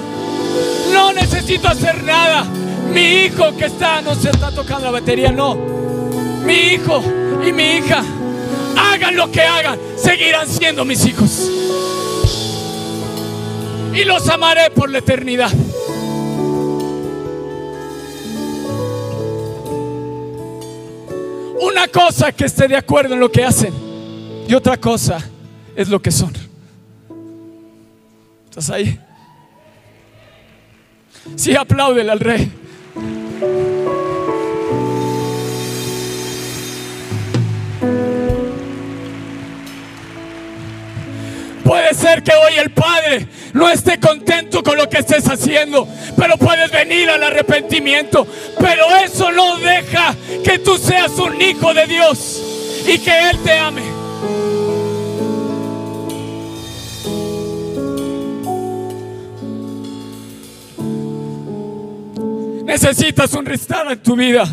No 0.92 1.14
necesito 1.14 1.68
hacer 1.68 2.04
nada. 2.04 2.46
Mi 2.92 3.26
hijo 3.26 3.56
que 3.56 3.66
está, 3.66 4.02
no 4.02 4.16
se 4.16 4.30
está 4.30 4.52
tocando 4.52 4.86
la 4.86 4.92
batería, 4.92 5.32
no. 5.32 5.75
Mi 6.46 6.74
hijo 6.74 7.04
y 7.46 7.52
mi 7.52 7.78
hija, 7.78 8.04
hagan 8.78 9.16
lo 9.16 9.32
que 9.32 9.42
hagan, 9.42 9.80
seguirán 9.98 10.48
siendo 10.48 10.86
mis 10.86 11.06
hijos. 11.06 11.50
Y 13.94 14.04
los 14.04 14.28
amaré 14.30 14.70
por 14.72 14.90
la 14.90 15.00
eternidad. 15.00 15.52
Una 21.62 21.88
cosa 21.88 22.32
que 22.32 22.46
esté 22.46 22.68
de 22.68 22.78
acuerdo 22.78 23.14
en 23.14 23.20
lo 23.20 23.32
que 23.32 23.44
hacen 23.44 23.74
y 24.48 24.54
otra 24.54 24.78
cosa 24.78 25.18
es 25.76 25.90
lo 25.90 26.02
que 26.02 26.12
son. 26.12 26.34
¿Estás 28.50 28.70
ahí? 28.70 29.00
Sí, 31.36 31.56
apláudele 31.56 32.12
al 32.12 32.20
rey. 32.20 32.52
Puede 41.66 41.96
ser 41.96 42.22
que 42.22 42.32
hoy 42.32 42.60
el 42.60 42.70
Padre 42.70 43.28
no 43.54 43.68
esté 43.68 44.00
contento 44.00 44.62
con 44.62 44.78
lo 44.78 44.88
que 44.88 45.00
estés 45.00 45.28
haciendo, 45.28 45.88
pero 46.16 46.38
puedes 46.38 46.70
venir 46.70 47.10
al 47.10 47.24
arrepentimiento. 47.24 48.28
Pero 48.60 48.96
eso 49.04 49.32
no 49.32 49.58
deja 49.58 50.16
que 50.44 50.60
tú 50.60 50.78
seas 50.78 51.18
un 51.18 51.42
hijo 51.42 51.74
de 51.74 51.88
Dios 51.88 52.84
y 52.88 53.00
que 53.00 53.30
Él 53.30 53.40
te 53.44 53.58
ame. 53.58 53.82
Necesitas 62.64 63.34
un 63.34 63.44
restart 63.44 63.90
en 63.90 64.04
tu 64.04 64.16
vida 64.16 64.46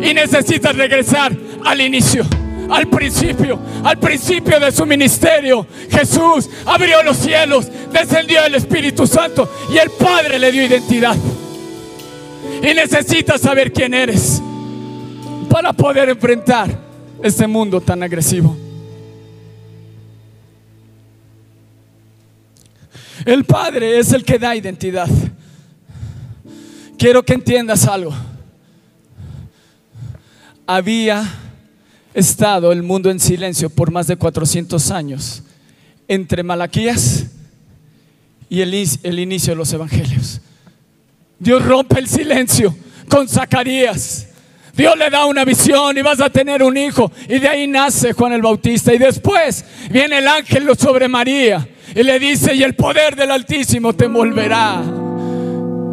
y 0.00 0.14
necesitas 0.14 0.76
regresar 0.76 1.32
al 1.64 1.80
inicio 1.80 2.24
al 2.72 2.88
principio, 2.88 3.58
al 3.84 3.98
principio 3.98 4.58
de 4.58 4.72
su 4.72 4.86
ministerio. 4.86 5.66
Jesús 5.90 6.48
abrió 6.64 7.02
los 7.02 7.18
cielos, 7.18 7.68
descendió 7.92 8.42
el 8.46 8.54
Espíritu 8.54 9.06
Santo 9.06 9.50
y 9.70 9.76
el 9.76 9.90
Padre 9.90 10.38
le 10.38 10.50
dio 10.50 10.64
identidad. 10.64 11.14
Y 12.62 12.74
necesitas 12.74 13.42
saber 13.42 13.72
quién 13.72 13.92
eres 13.92 14.40
para 15.50 15.74
poder 15.74 16.08
enfrentar 16.08 16.70
este 17.22 17.46
mundo 17.46 17.78
tan 17.80 18.02
agresivo. 18.02 18.56
El 23.26 23.44
Padre 23.44 23.98
es 23.98 24.12
el 24.14 24.24
que 24.24 24.38
da 24.38 24.56
identidad. 24.56 25.08
Quiero 26.96 27.22
que 27.22 27.34
entiendas 27.34 27.86
algo. 27.86 28.14
Había 30.66 31.22
estado 32.14 32.72
el 32.72 32.82
mundo 32.82 33.10
en 33.10 33.20
silencio 33.20 33.70
por 33.70 33.90
más 33.90 34.06
de 34.06 34.16
400 34.16 34.90
años 34.90 35.42
entre 36.08 36.42
Malaquías 36.42 37.26
y 38.48 38.60
el, 38.60 38.74
el 39.02 39.18
inicio 39.18 39.52
de 39.52 39.56
los 39.56 39.72
evangelios. 39.72 40.40
Dios 41.38 41.64
rompe 41.64 41.98
el 41.98 42.08
silencio 42.08 42.76
con 43.08 43.28
Zacarías. 43.28 44.28
Dios 44.76 44.96
le 44.96 45.10
da 45.10 45.26
una 45.26 45.44
visión 45.44 45.96
y 45.96 46.02
vas 46.02 46.20
a 46.20 46.30
tener 46.30 46.62
un 46.62 46.76
hijo. 46.76 47.10
Y 47.28 47.38
de 47.38 47.48
ahí 47.48 47.66
nace 47.66 48.12
Juan 48.12 48.32
el 48.32 48.42
Bautista. 48.42 48.94
Y 48.94 48.98
después 48.98 49.64
viene 49.90 50.18
el 50.18 50.28
ángel 50.28 50.68
sobre 50.78 51.08
María 51.08 51.66
y 51.94 52.02
le 52.02 52.18
dice, 52.18 52.54
y 52.54 52.62
el 52.62 52.74
poder 52.74 53.16
del 53.16 53.30
Altísimo 53.30 53.94
te 53.94 54.06
envolverá. 54.06 54.82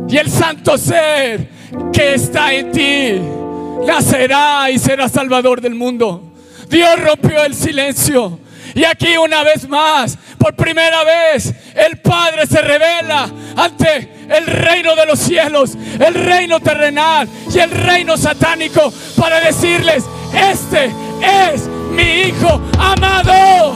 Y 0.08 0.18
el 0.18 0.30
santo 0.30 0.78
ser 0.78 1.50
que 1.94 2.14
está 2.16 2.54
en 2.54 2.72
ti 2.72 3.39
nacerá 3.86 4.70
y 4.72 4.80
será 4.80 5.10
salvador 5.10 5.62
del 5.62 5.76
mundo. 5.76 6.24
Dios 6.70 7.00
rompió 7.00 7.44
el 7.44 7.56
silencio. 7.56 8.40
Y 8.76 8.84
aquí 8.84 9.18
una 9.18 9.44
vez 9.44 9.68
más, 9.68 10.18
por 10.38 10.56
primera 10.56 11.04
vez, 11.04 11.54
el 11.76 11.98
Padre 11.98 12.46
se 12.46 12.62
revela 12.62 13.28
ante 13.56 14.10
el 14.30 14.46
reino 14.46 14.96
de 14.96 15.06
los 15.08 15.20
cielos, 15.20 15.76
el 16.00 16.14
reino 16.14 16.60
terrenal 16.60 17.28
y 17.54 17.58
el 17.58 17.72
reino 17.72 18.16
satánico 18.16 18.94
para 19.18 19.42
decirles, 19.42 20.06
este 20.34 20.94
es 21.22 21.68
mi 21.68 22.28
Hijo 22.28 22.62
amado. 22.78 23.76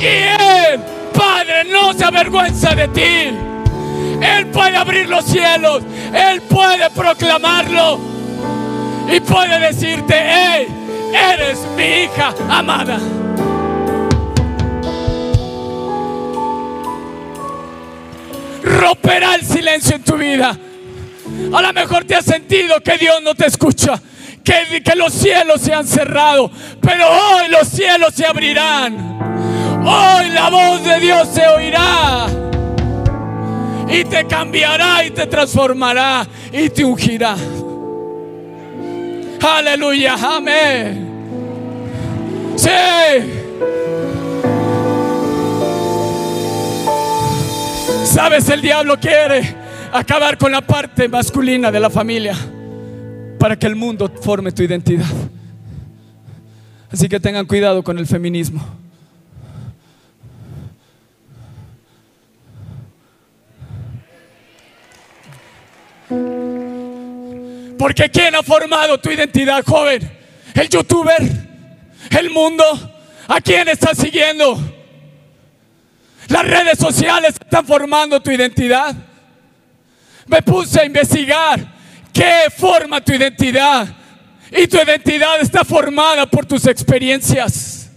Y 0.00 0.04
Él, 0.04 0.80
Padre, 1.14 1.64
no 1.70 1.92
se 1.92 2.04
avergüenza 2.04 2.74
de 2.74 2.88
ti. 2.88 3.55
Él 4.20 4.46
puede 4.46 4.76
abrir 4.76 5.08
los 5.08 5.24
cielos, 5.24 5.82
Él 6.12 6.40
puede 6.42 6.90
proclamarlo 6.90 7.98
y 9.08 9.20
puede 9.20 9.58
decirte, 9.60 10.14
hey, 10.16 10.66
eres 11.12 11.58
mi 11.76 11.84
hija 12.04 12.34
amada. 12.48 12.98
Romperá 18.62 19.34
el 19.36 19.42
silencio 19.42 19.96
en 19.96 20.02
tu 20.02 20.16
vida. 20.16 20.58
A 21.52 21.62
lo 21.62 21.72
mejor 21.72 22.04
te 22.04 22.14
has 22.14 22.24
sentido 22.24 22.80
que 22.82 22.98
Dios 22.98 23.22
no 23.22 23.34
te 23.34 23.46
escucha, 23.46 24.00
que, 24.42 24.82
que 24.82 24.96
los 24.96 25.12
cielos 25.12 25.60
se 25.60 25.72
han 25.72 25.86
cerrado, 25.86 26.50
pero 26.80 27.06
hoy 27.08 27.48
los 27.48 27.68
cielos 27.68 28.14
se 28.14 28.26
abrirán. 28.26 29.16
Hoy 29.84 30.30
la 30.30 30.50
voz 30.50 30.82
de 30.84 30.98
Dios 30.98 31.28
se 31.32 31.46
oirá 31.46 32.26
y 33.88 34.04
te 34.04 34.26
cambiará 34.26 35.04
y 35.04 35.10
te 35.10 35.26
transformará 35.26 36.26
y 36.52 36.68
te 36.70 36.84
ungirá. 36.84 37.36
Aleluya, 39.40 40.14
amén. 40.14 41.06
Sí. 42.56 42.70
Sabes, 48.04 48.48
el 48.48 48.62
diablo 48.62 48.98
quiere 48.98 49.54
acabar 49.92 50.36
con 50.38 50.50
la 50.50 50.62
parte 50.62 51.08
masculina 51.08 51.70
de 51.70 51.80
la 51.80 51.90
familia 51.90 52.34
para 53.38 53.56
que 53.56 53.66
el 53.66 53.76
mundo 53.76 54.10
forme 54.20 54.52
tu 54.52 54.62
identidad. 54.62 55.06
Así 56.90 57.08
que 57.08 57.20
tengan 57.20 57.46
cuidado 57.46 57.82
con 57.82 57.98
el 57.98 58.06
feminismo. 58.06 58.85
Porque 67.86 68.10
¿quién 68.10 68.34
ha 68.34 68.42
formado 68.42 68.98
tu 68.98 69.12
identidad, 69.12 69.62
joven? 69.64 70.10
¿El 70.54 70.68
youtuber? 70.68 71.22
¿El 72.10 72.30
mundo? 72.30 72.64
¿A 73.28 73.40
quién 73.40 73.68
estás 73.68 73.96
siguiendo? 73.96 74.58
Las 76.26 76.44
redes 76.44 76.80
sociales 76.80 77.36
están 77.40 77.64
formando 77.64 78.20
tu 78.20 78.32
identidad. 78.32 78.92
Me 80.26 80.42
puse 80.42 80.80
a 80.80 80.84
investigar 80.84 81.64
qué 82.12 82.50
forma 82.58 83.00
tu 83.00 83.12
identidad. 83.12 83.86
Y 84.50 84.66
tu 84.66 84.78
identidad 84.78 85.40
está 85.40 85.64
formada 85.64 86.26
por 86.26 86.44
tus 86.44 86.66
experiencias. 86.66 87.88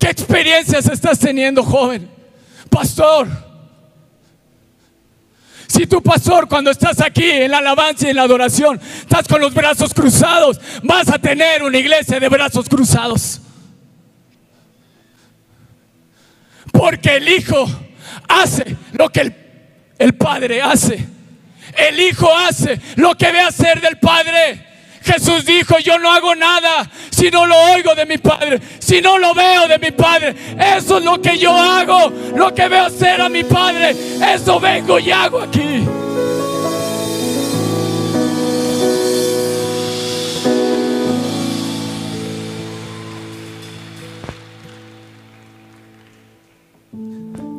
¿Qué 0.00 0.08
experiencias 0.08 0.88
estás 0.88 1.18
teniendo, 1.18 1.62
joven? 1.62 2.08
Pastor. 2.70 3.45
Si 5.76 5.86
tu 5.86 6.02
pastor 6.02 6.48
cuando 6.48 6.70
estás 6.70 7.02
aquí 7.02 7.28
en 7.30 7.50
la 7.50 7.58
alabanza 7.58 8.06
y 8.06 8.10
en 8.10 8.16
la 8.16 8.22
adoración, 8.22 8.80
estás 8.98 9.28
con 9.28 9.42
los 9.42 9.52
brazos 9.52 9.92
cruzados, 9.92 10.58
vas 10.82 11.10
a 11.10 11.18
tener 11.18 11.62
una 11.62 11.76
iglesia 11.76 12.18
de 12.18 12.30
brazos 12.30 12.66
cruzados. 12.66 13.42
Porque 16.72 17.16
el 17.16 17.28
Hijo 17.28 17.68
hace 18.26 18.74
lo 18.92 19.10
que 19.10 19.20
el, 19.20 19.34
el 19.98 20.14
Padre 20.14 20.62
hace. 20.62 21.06
El 21.76 22.00
Hijo 22.00 22.34
hace 22.34 22.80
lo 22.94 23.14
que 23.14 23.30
ve 23.30 23.40
hacer 23.40 23.82
del 23.82 23.98
Padre. 23.98 24.66
Jesús 25.06 25.44
dijo, 25.44 25.78
yo 25.78 26.00
no 26.00 26.10
hago 26.12 26.34
nada 26.34 26.90
si 27.10 27.30
no 27.30 27.46
lo 27.46 27.56
oigo 27.72 27.94
de 27.94 28.04
mi 28.06 28.18
Padre, 28.18 28.60
si 28.80 29.00
no 29.00 29.18
lo 29.18 29.34
veo 29.34 29.68
de 29.68 29.78
mi 29.78 29.92
Padre. 29.92 30.34
Eso 30.58 30.98
es 30.98 31.04
lo 31.04 31.22
que 31.22 31.38
yo 31.38 31.52
hago, 31.52 32.12
lo 32.34 32.52
que 32.52 32.66
veo 32.68 32.86
hacer 32.86 33.20
a 33.20 33.28
mi 33.28 33.44
Padre. 33.44 33.94
Eso 34.34 34.58
vengo 34.58 34.98
y 34.98 35.12
hago 35.12 35.40
aquí. 35.40 35.86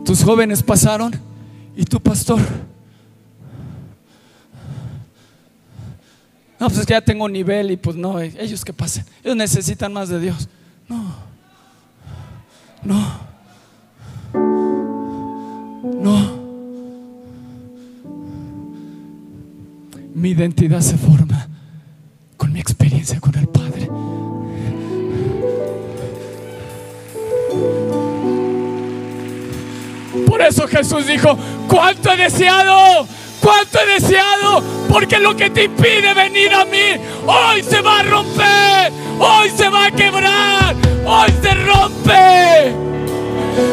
Tus 0.03 0.21
jóvenes 0.21 0.63
pasaron 0.63 1.13
y 1.77 1.85
tu 1.85 2.01
pastor. 2.01 2.41
No, 6.59 6.67
pues 6.67 6.79
es 6.79 6.85
que 6.85 6.93
ya 6.93 7.01
tengo 7.01 7.29
nivel 7.29 7.71
y 7.71 7.77
pues 7.77 7.95
no, 7.95 8.19
eh, 8.19 8.33
ellos 8.39 8.65
que 8.65 8.73
pasen. 8.73 9.05
Ellos 9.23 9.35
necesitan 9.37 9.93
más 9.93 10.09
de 10.09 10.19
Dios. 10.19 10.49
No. 10.87 11.15
No. 12.83 13.27
No. 16.01 16.37
Mi 20.15 20.29
identidad 20.31 20.81
se 20.81 20.97
forma 20.97 21.47
con 22.37 22.51
mi 22.51 22.59
experiencia 22.59 23.19
con 23.19 23.35
el 23.35 23.47
Padre. 23.47 23.87
Por 30.25 30.41
eso 30.41 30.67
Jesús 30.67 31.05
dijo, 31.05 31.37
¿cuánto 31.67 32.11
he 32.11 32.17
deseado? 32.17 33.07
¿Cuánto 33.41 33.79
he 33.79 34.01
deseado? 34.01 34.86
Porque 34.89 35.19
lo 35.19 35.35
que 35.35 35.49
te 35.49 35.65
impide 35.65 36.13
venir 36.13 36.53
a 36.53 36.65
mí, 36.65 37.01
hoy 37.25 37.63
se 37.63 37.81
va 37.81 37.99
a 37.99 38.03
romper, 38.03 38.91
hoy 39.19 39.49
se 39.55 39.69
va 39.69 39.85
a 39.85 39.91
quebrar, 39.91 40.75
hoy 41.05 41.29
se 41.41 41.53
rompe. 41.53 42.75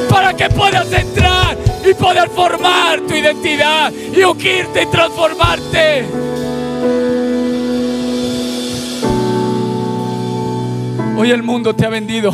Para 0.09 0.35
que 0.35 0.49
puedas 0.51 0.93
entrar 0.93 1.57
y 1.89 1.95
poder 1.95 2.29
formar 2.31 3.01
tu 3.03 3.15
identidad 3.15 3.93
y 3.93 4.23
unirte 4.23 4.83
y 4.83 4.87
transformarte. 4.87 6.05
Hoy 11.17 11.31
el 11.31 11.43
mundo 11.43 11.75
te 11.75 11.87
ha 11.87 11.89
vendido. 11.89 12.33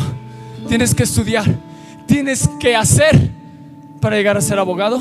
Tienes 0.67 0.95
que 0.95 1.03
estudiar. 1.03 1.45
Tienes 2.07 2.49
que 2.59 2.75
hacer 2.75 3.29
para 4.01 4.17
llegar 4.17 4.35
a 4.35 4.41
ser 4.41 4.57
abogado, 4.59 4.99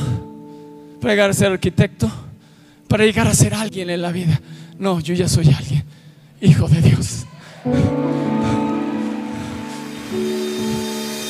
para 1.00 1.14
llegar 1.14 1.30
a 1.30 1.32
ser 1.32 1.50
arquitecto, 1.50 2.08
para 2.90 3.04
llegar 3.04 3.28
a 3.28 3.34
ser 3.34 3.54
alguien 3.54 3.88
en 3.88 4.02
la 4.02 4.10
vida. 4.10 4.40
No, 4.76 4.98
yo 4.98 5.14
ya 5.14 5.28
soy 5.28 5.48
alguien, 5.56 5.84
hijo 6.40 6.66
de 6.66 6.82
Dios. 6.82 7.24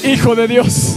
Hijo 0.02 0.34
de 0.34 0.48
Dios. 0.48 0.96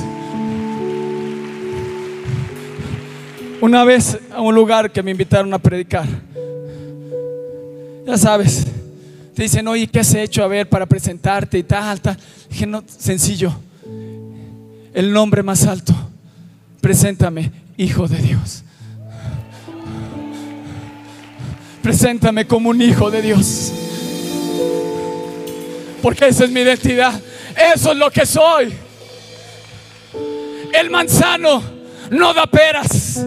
Una 3.59 3.83
vez 3.83 4.17
a 4.31 4.39
un 4.39 4.55
lugar 4.55 4.89
que 4.89 5.03
me 5.03 5.11
invitaron 5.11 5.53
a 5.53 5.59
predicar. 5.59 6.07
Ya 8.07 8.17
sabes, 8.17 8.65
te 9.35 9.43
dicen, 9.43 9.67
oye, 9.67 9.87
¿qué 9.87 9.99
has 9.99 10.15
hecho 10.15 10.43
a 10.43 10.47
ver 10.47 10.69
para 10.69 10.85
presentarte 10.85 11.57
y 11.57 11.63
tal, 11.63 11.99
tal? 11.99 12.17
Dije, 12.49 12.65
no, 12.65 12.81
sencillo. 12.87 13.53
El 14.93 15.11
nombre 15.11 15.43
más 15.43 15.65
alto 15.65 15.93
preséntame, 16.83 17.49
hijo 17.77 18.09
de 18.09 18.17
Dios. 18.17 18.65
Preséntame 21.83 22.47
como 22.47 22.69
un 22.69 22.81
hijo 22.81 23.11
de 23.11 23.21
Dios. 23.21 23.73
Porque 26.01 26.29
esa 26.29 26.45
es 26.45 26.49
mi 26.49 26.61
identidad. 26.61 27.13
Eso 27.75 27.91
es 27.91 27.97
lo 27.97 28.09
que 28.09 28.25
soy. 28.25 28.73
El 30.73 30.89
manzano 30.89 31.61
no 32.09 32.33
da 32.33 32.47
peras. 32.47 33.25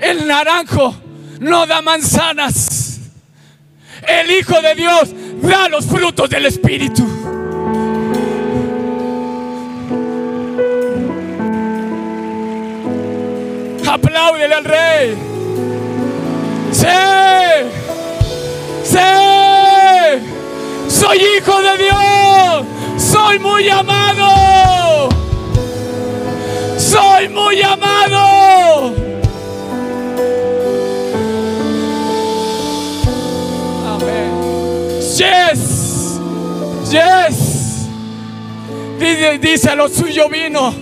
El 0.00 0.26
naranjo 0.26 0.96
no 1.40 1.66
da 1.66 1.82
manzanas. 1.82 3.00
El 4.08 4.30
Hijo 4.30 4.60
de 4.62 4.74
Dios 4.74 5.14
da 5.42 5.68
los 5.68 5.84
frutos 5.84 6.30
del 6.30 6.46
Espíritu. 6.46 7.06
Apláudele 13.86 14.54
al 14.54 14.64
rey. 14.64 15.33
Sí. 16.74 16.86
Sí. 18.82 18.98
Soy 20.88 21.18
hijo 21.18 21.62
de 21.62 21.78
Dios. 21.78 22.66
Soy 22.98 23.38
muy 23.38 23.68
amado. 23.68 25.08
Soy 26.76 27.28
muy 27.28 27.62
amado. 27.62 28.92
Amén. 33.86 35.00
Yes. 35.16 36.18
Yes. 36.90 37.86
Dice, 38.98 39.38
dice 39.38 39.70
a 39.70 39.76
lo 39.76 39.88
suyo 39.88 40.28
vino 40.28 40.74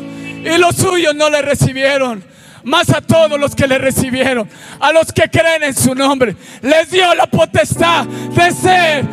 y 0.42 0.56
los 0.58 0.74
suyos 0.74 1.14
no 1.14 1.28
le 1.28 1.42
recibieron 1.42 2.31
más 2.64 2.90
a 2.90 3.00
todos 3.00 3.38
los 3.38 3.54
que 3.54 3.66
le 3.66 3.78
recibieron, 3.78 4.48
a 4.80 4.92
los 4.92 5.12
que 5.12 5.28
creen 5.28 5.64
en 5.64 5.74
su 5.74 5.94
nombre, 5.94 6.36
les 6.62 6.90
dio 6.90 7.14
la 7.14 7.26
potestad 7.26 8.06
de 8.06 8.52
ser 8.52 9.04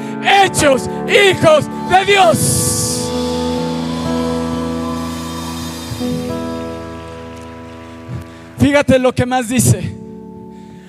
hechos 0.46 0.90
hijos 1.08 1.66
de 1.90 2.06
Dios. 2.06 3.06
Fíjate 8.58 9.00
lo 9.00 9.16
que 9.16 9.26
más 9.26 9.48
dice, 9.48 9.96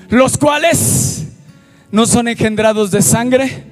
los 0.09 0.37
cuales 0.37 1.29
no 1.92 2.05
son 2.05 2.29
engendrados 2.29 2.90
de 2.90 3.01
sangre, 3.01 3.64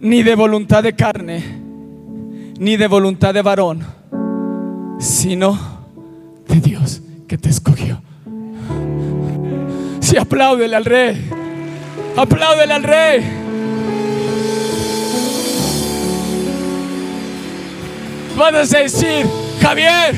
ni 0.00 0.22
de 0.22 0.34
voluntad 0.34 0.82
de 0.82 0.94
carne, 0.94 1.60
ni 2.58 2.76
de 2.76 2.86
voluntad 2.86 3.34
de 3.34 3.42
varón, 3.42 3.84
sino 4.98 5.58
de 6.48 6.60
Dios 6.60 7.01
que 7.32 7.38
te 7.38 7.48
escogió. 7.48 8.02
Si 10.00 10.10
sí, 10.10 10.16
apláudele 10.18 10.76
al 10.76 10.84
rey, 10.84 11.30
apláudele 12.14 12.74
al 12.74 12.82
rey. 12.82 13.24
Vas 18.36 18.74
a 18.74 18.78
decir, 18.80 19.26
Javier, 19.62 20.14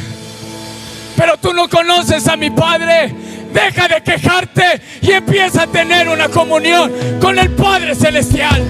pero 1.16 1.36
tú 1.36 1.52
no 1.52 1.68
conoces 1.68 2.26
a 2.26 2.36
mi 2.36 2.50
padre. 2.50 3.14
Deja 3.52 3.86
de 3.86 4.02
quejarte 4.02 4.82
y 5.00 5.12
empieza 5.12 5.62
a 5.62 5.66
tener 5.68 6.08
una 6.08 6.28
comunión 6.28 6.92
con 7.20 7.38
el 7.38 7.50
Padre 7.50 7.94
Celestial. 7.94 8.60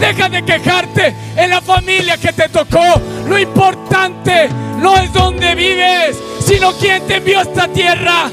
Deja 0.00 0.28
de 0.28 0.44
quejarte 0.44 1.14
en 1.36 1.50
la 1.50 1.60
familia 1.60 2.16
que 2.16 2.32
te 2.32 2.48
tocó. 2.48 2.82
Lo 3.28 3.38
importante 3.38 4.48
no 4.80 4.96
es 4.96 5.12
donde 5.12 5.54
vives, 5.54 6.16
sino 6.48 6.72
quién 6.72 7.06
te 7.06 7.16
envió 7.16 7.40
a 7.40 7.42
esta 7.42 7.68
tierra. 7.68 8.30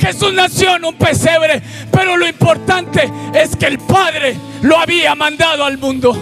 Jesús 0.00 0.32
nació 0.32 0.76
en 0.76 0.84
un 0.84 0.94
pesebre, 0.94 1.60
pero 1.90 2.16
lo 2.16 2.28
importante 2.28 3.10
es 3.34 3.56
que 3.56 3.66
el 3.66 3.78
Padre 3.78 4.36
lo 4.62 4.78
había 4.78 5.16
mandado 5.16 5.64
al 5.64 5.78
mundo. 5.78 6.16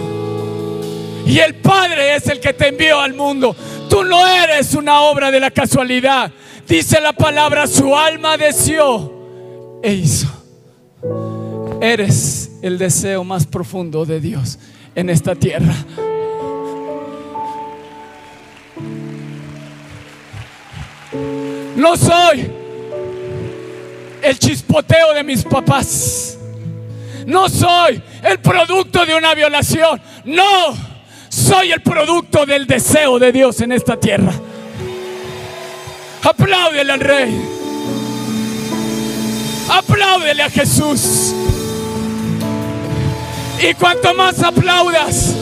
Y 1.23 1.37
el 1.37 1.53
Padre 1.55 2.15
es 2.15 2.27
el 2.29 2.39
que 2.39 2.53
te 2.53 2.69
envió 2.69 2.99
al 2.99 3.13
mundo. 3.13 3.55
Tú 3.87 4.03
no 4.03 4.25
eres 4.25 4.73
una 4.73 5.01
obra 5.01 5.29
de 5.29 5.39
la 5.39 5.51
casualidad. 5.51 6.31
Dice 6.67 6.99
la 6.99 7.13
palabra, 7.13 7.67
su 7.67 7.95
alma 7.95 8.37
deseó 8.37 9.79
e 9.83 9.93
hizo. 9.93 10.27
Eres 11.79 12.49
el 12.63 12.79
deseo 12.79 13.23
más 13.23 13.45
profundo 13.45 14.03
de 14.05 14.19
Dios 14.19 14.57
en 14.95 15.11
esta 15.11 15.35
tierra. 15.35 15.75
No 21.11 21.97
soy 21.97 22.51
el 24.21 24.39
chispoteo 24.39 25.13
de 25.13 25.23
mis 25.23 25.43
papás. 25.43 26.37
No 27.25 27.49
soy 27.49 28.01
el 28.23 28.39
producto 28.39 29.05
de 29.05 29.15
una 29.15 29.33
violación. 29.33 30.01
No, 30.25 30.75
soy 31.29 31.71
el 31.71 31.81
producto 31.81 32.45
del 32.45 32.67
deseo 32.67 33.19
de 33.19 33.31
Dios 33.31 33.61
en 33.61 33.71
esta 33.71 33.99
tierra. 33.99 34.33
Apláudele 36.23 36.91
al 36.91 36.99
rey. 36.99 37.41
Apláudele 39.69 40.43
a 40.43 40.49
Jesús. 40.49 41.33
Y 43.61 43.73
cuanto 43.73 44.13
más 44.13 44.41
aplaudas, 44.41 45.35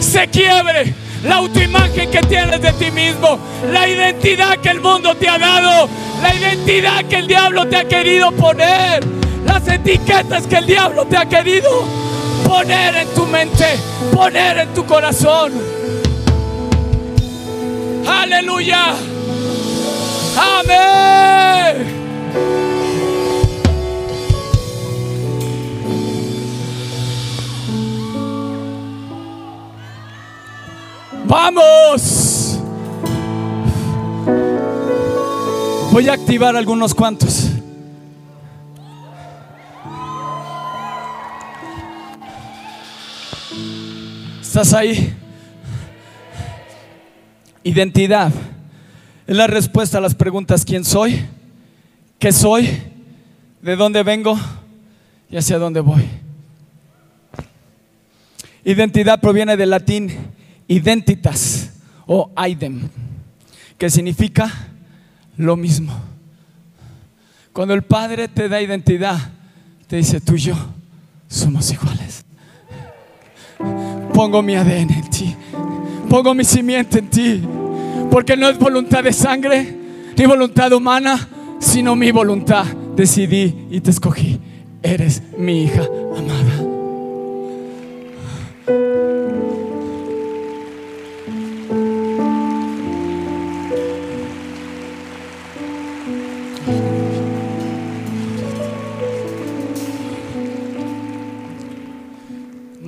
se 0.00 0.26
quiebre 0.28 0.94
la 1.24 1.36
autoimagen 1.36 2.10
que 2.10 2.20
tienes 2.20 2.60
de 2.60 2.72
ti 2.72 2.90
mismo, 2.90 3.38
la 3.72 3.88
identidad 3.88 4.58
que 4.58 4.68
el 4.68 4.80
mundo 4.80 5.14
te 5.16 5.28
ha 5.28 5.38
dado, 5.38 5.88
la 6.22 6.34
identidad 6.34 7.04
que 7.06 7.16
el 7.16 7.26
diablo 7.26 7.66
te 7.66 7.76
ha 7.76 7.88
querido 7.88 8.30
poner, 8.32 9.02
las 9.44 9.66
etiquetas 9.66 10.46
que 10.46 10.56
el 10.56 10.66
diablo 10.66 11.06
te 11.06 11.16
ha 11.16 11.26
querido 11.26 11.70
poner 12.46 12.94
en 12.96 13.08
tu 13.14 13.26
mente, 13.26 13.64
poner 14.14 14.58
en 14.58 14.74
tu 14.74 14.84
corazón. 14.84 15.52
Aleluya. 18.06 18.94
Amén. 20.36 21.93
Vamos. 31.26 32.58
Voy 35.90 36.08
a 36.08 36.12
activar 36.12 36.56
algunos 36.56 36.94
cuantos. 36.94 37.50
¿Estás 44.40 44.72
ahí? 44.72 45.14
Identidad. 47.62 48.32
Es 49.26 49.36
la 49.36 49.46
respuesta 49.46 49.98
a 49.98 50.00
las 50.00 50.14
preguntas 50.14 50.64
¿quién 50.64 50.84
soy? 50.84 51.24
¿Qué 52.18 52.30
soy? 52.30 52.82
¿De 53.62 53.76
dónde 53.76 54.02
vengo? 54.02 54.38
¿Y 55.30 55.36
hacia 55.38 55.58
dónde 55.58 55.80
voy? 55.80 56.04
Identidad 58.64 59.20
proviene 59.20 59.56
del 59.56 59.70
latín 59.70 60.10
identitas 60.68 61.70
o 62.06 62.30
idem, 62.46 62.88
que 63.78 63.90
significa 63.90 64.50
lo 65.36 65.56
mismo. 65.56 65.92
Cuando 67.52 67.74
el 67.74 67.82
Padre 67.82 68.28
te 68.28 68.48
da 68.48 68.60
identidad, 68.60 69.18
te 69.86 69.96
dice 69.96 70.20
tú 70.20 70.34
y 70.34 70.38
yo 70.38 70.56
somos 71.28 71.70
iguales. 71.72 72.24
Pongo 74.12 74.42
mi 74.42 74.54
ADN 74.54 74.90
en 74.92 75.10
ti, 75.10 75.34
pongo 76.08 76.34
mi 76.34 76.44
simiente 76.44 76.98
en 76.98 77.10
ti, 77.10 77.42
porque 78.10 78.36
no 78.36 78.48
es 78.48 78.58
voluntad 78.58 79.02
de 79.02 79.12
sangre 79.12 79.76
ni 80.16 80.26
voluntad 80.26 80.72
humana, 80.72 81.28
sino 81.58 81.96
mi 81.96 82.10
voluntad. 82.10 82.64
Decidí 82.94 83.66
y 83.70 83.80
te 83.80 83.90
escogí. 83.90 84.40
Eres 84.82 85.22
mi 85.36 85.64
hija 85.64 85.82
amada. 86.16 86.43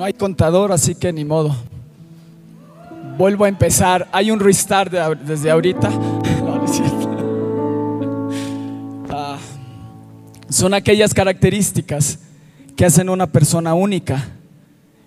Hay 0.06 0.12
contador, 0.12 0.70
así 0.70 0.94
que 0.94 1.12
ni 1.12 1.24
modo. 1.24 1.54
Vuelvo 3.18 3.44
a 3.44 3.48
empezar. 3.48 4.08
Hay 4.12 4.30
un 4.30 4.38
restart 4.38 4.92
desde 4.92 5.50
ahorita. 5.50 5.90
Ah, 9.08 9.38
son 10.48 10.74
aquellas 10.74 11.14
características 11.14 12.18
que 12.76 12.84
hacen 12.84 13.08
una 13.08 13.28
persona 13.28 13.72
única 13.72 14.28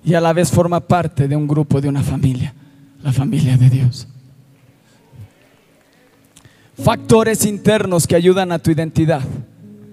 y 0.05 0.13
a 0.13 0.21
la 0.21 0.31
vez 0.31 0.49
forma 0.49 0.79
parte 0.79 1.27
de 1.27 1.35
un 1.35 1.47
grupo, 1.47 1.81
de 1.81 1.89
una 1.89 2.01
familia, 2.01 2.53
la 3.03 3.11
familia 3.11 3.57
de 3.57 3.69
Dios. 3.69 4.07
Factores 6.81 7.45
internos 7.45 8.07
que 8.07 8.15
ayudan 8.15 8.53
a 8.53 8.59
tu 8.59 8.71
identidad. 8.71 9.21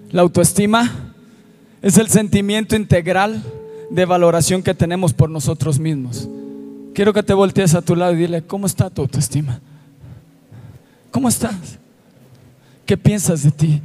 La 0.09 0.21
autoestima 0.21 1.13
es 1.81 1.97
el 1.97 2.07
sentimiento 2.07 2.75
integral 2.75 3.43
de 3.89 4.05
valoración 4.05 4.63
que 4.63 4.73
tenemos 4.73 5.13
por 5.13 5.29
nosotros 5.29 5.79
mismos. 5.79 6.27
Quiero 6.93 7.13
que 7.13 7.23
te 7.23 7.33
voltees 7.33 7.75
a 7.75 7.81
tu 7.81 7.95
lado 7.95 8.13
y 8.13 8.17
dile, 8.17 8.41
¿cómo 8.41 8.65
está 8.65 8.89
tu 8.89 9.01
autoestima? 9.01 9.61
¿Cómo 11.11 11.29
estás? 11.29 11.77
¿Qué 12.85 12.97
piensas 12.97 13.43
de 13.43 13.51
ti? 13.51 13.81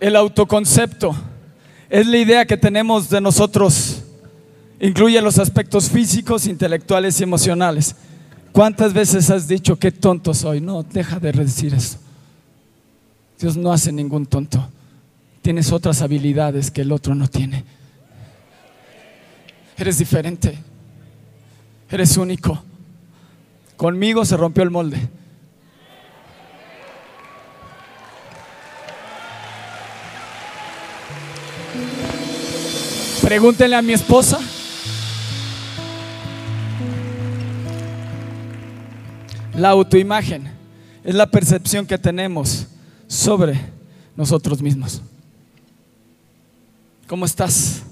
el 0.00 0.16
autoconcepto 0.16 1.16
es 1.88 2.06
la 2.06 2.18
idea 2.18 2.44
que 2.44 2.58
tenemos 2.58 3.08
de 3.08 3.22
nosotros. 3.22 4.02
Incluye 4.78 5.18
los 5.22 5.38
aspectos 5.38 5.88
físicos, 5.88 6.46
intelectuales 6.46 7.18
y 7.18 7.22
emocionales. 7.22 7.96
¿Cuántas 8.52 8.92
veces 8.92 9.30
has 9.30 9.48
dicho 9.48 9.78
qué 9.78 9.90
tonto 9.90 10.34
soy? 10.34 10.60
No, 10.60 10.82
deja 10.82 11.18
de 11.18 11.32
decir 11.32 11.72
eso. 11.72 11.96
Dios 13.38 13.56
no 13.56 13.72
hace 13.72 13.90
ningún 13.90 14.26
tonto 14.26 14.68
tienes 15.46 15.70
otras 15.70 16.02
habilidades 16.02 16.72
que 16.72 16.80
el 16.80 16.90
otro 16.90 17.14
no 17.14 17.28
tiene. 17.28 17.64
Eres 19.78 19.96
diferente. 19.96 20.58
Eres 21.88 22.16
único. 22.16 22.64
Conmigo 23.76 24.24
se 24.24 24.36
rompió 24.36 24.64
el 24.64 24.70
molde. 24.70 24.98
Pregúntenle 33.22 33.76
a 33.76 33.82
mi 33.82 33.92
esposa. 33.92 34.40
La 39.54 39.68
autoimagen 39.68 40.50
es 41.04 41.14
la 41.14 41.30
percepción 41.30 41.86
que 41.86 41.98
tenemos 41.98 42.66
sobre 43.06 43.60
nosotros 44.16 44.60
mismos. 44.60 45.02
¿Cómo 47.06 47.24
estás? 47.24 47.82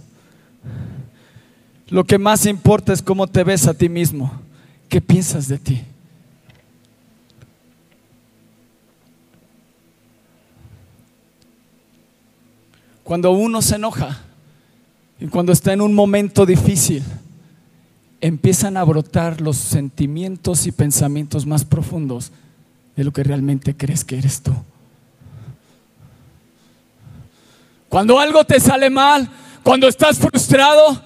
Lo 1.88 2.04
que 2.04 2.18
más 2.18 2.46
importa 2.46 2.92
es 2.92 3.02
cómo 3.02 3.26
te 3.26 3.44
ves 3.44 3.66
a 3.66 3.74
ti 3.74 3.88
mismo. 3.88 4.32
¿Qué 4.88 5.00
piensas 5.00 5.48
de 5.48 5.58
ti? 5.58 5.82
Cuando 13.04 13.32
uno 13.32 13.60
se 13.60 13.76
enoja 13.76 14.18
y 15.20 15.26
cuando 15.26 15.52
está 15.52 15.72
en 15.72 15.82
un 15.82 15.94
momento 15.94 16.46
difícil, 16.46 17.04
empiezan 18.20 18.76
a 18.76 18.84
brotar 18.84 19.40
los 19.40 19.58
sentimientos 19.58 20.66
y 20.66 20.72
pensamientos 20.72 21.46
más 21.46 21.64
profundos 21.64 22.32
de 22.96 23.04
lo 23.04 23.12
que 23.12 23.22
realmente 23.22 23.76
crees 23.76 24.04
que 24.04 24.18
eres 24.18 24.40
tú. 24.40 24.54
Cuando 27.94 28.18
algo 28.18 28.42
te 28.42 28.58
sale 28.58 28.90
mal, 28.90 29.28
cuando 29.62 29.86
estás 29.86 30.18
frustrado, 30.18 31.00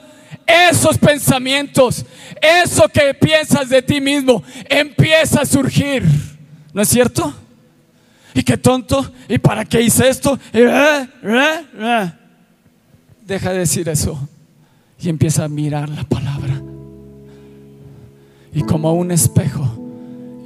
esos 0.46 0.96
pensamientos, 0.96 2.02
eso 2.40 2.88
que 2.88 3.12
piensas 3.12 3.68
de 3.68 3.82
ti 3.82 4.00
mismo, 4.00 4.42
empieza 4.70 5.42
a 5.42 5.44
surgir. 5.44 6.02
¿No 6.72 6.80
es 6.80 6.88
cierto? 6.88 7.30
Y 8.32 8.42
qué 8.42 8.56
tonto, 8.56 9.06
¿y 9.28 9.36
para 9.36 9.66
qué 9.66 9.82
hice 9.82 10.08
esto? 10.08 10.38
Eh, 10.50 11.06
eh, 11.24 11.66
eh. 11.78 12.12
Deja 13.20 13.52
de 13.52 13.58
decir 13.58 13.86
eso 13.90 14.26
y 14.98 15.10
empieza 15.10 15.44
a 15.44 15.48
mirar 15.48 15.90
la 15.90 16.04
palabra. 16.04 16.58
Y 18.54 18.62
como 18.62 18.94
un 18.94 19.10
espejo, 19.10 19.78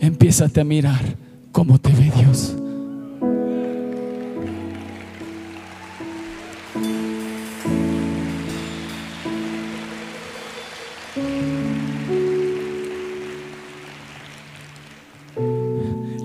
empieza 0.00 0.46
a 0.52 0.64
mirar 0.64 1.02
cómo 1.52 1.78
te 1.78 1.92
ve 1.92 2.10
Dios. 2.16 2.56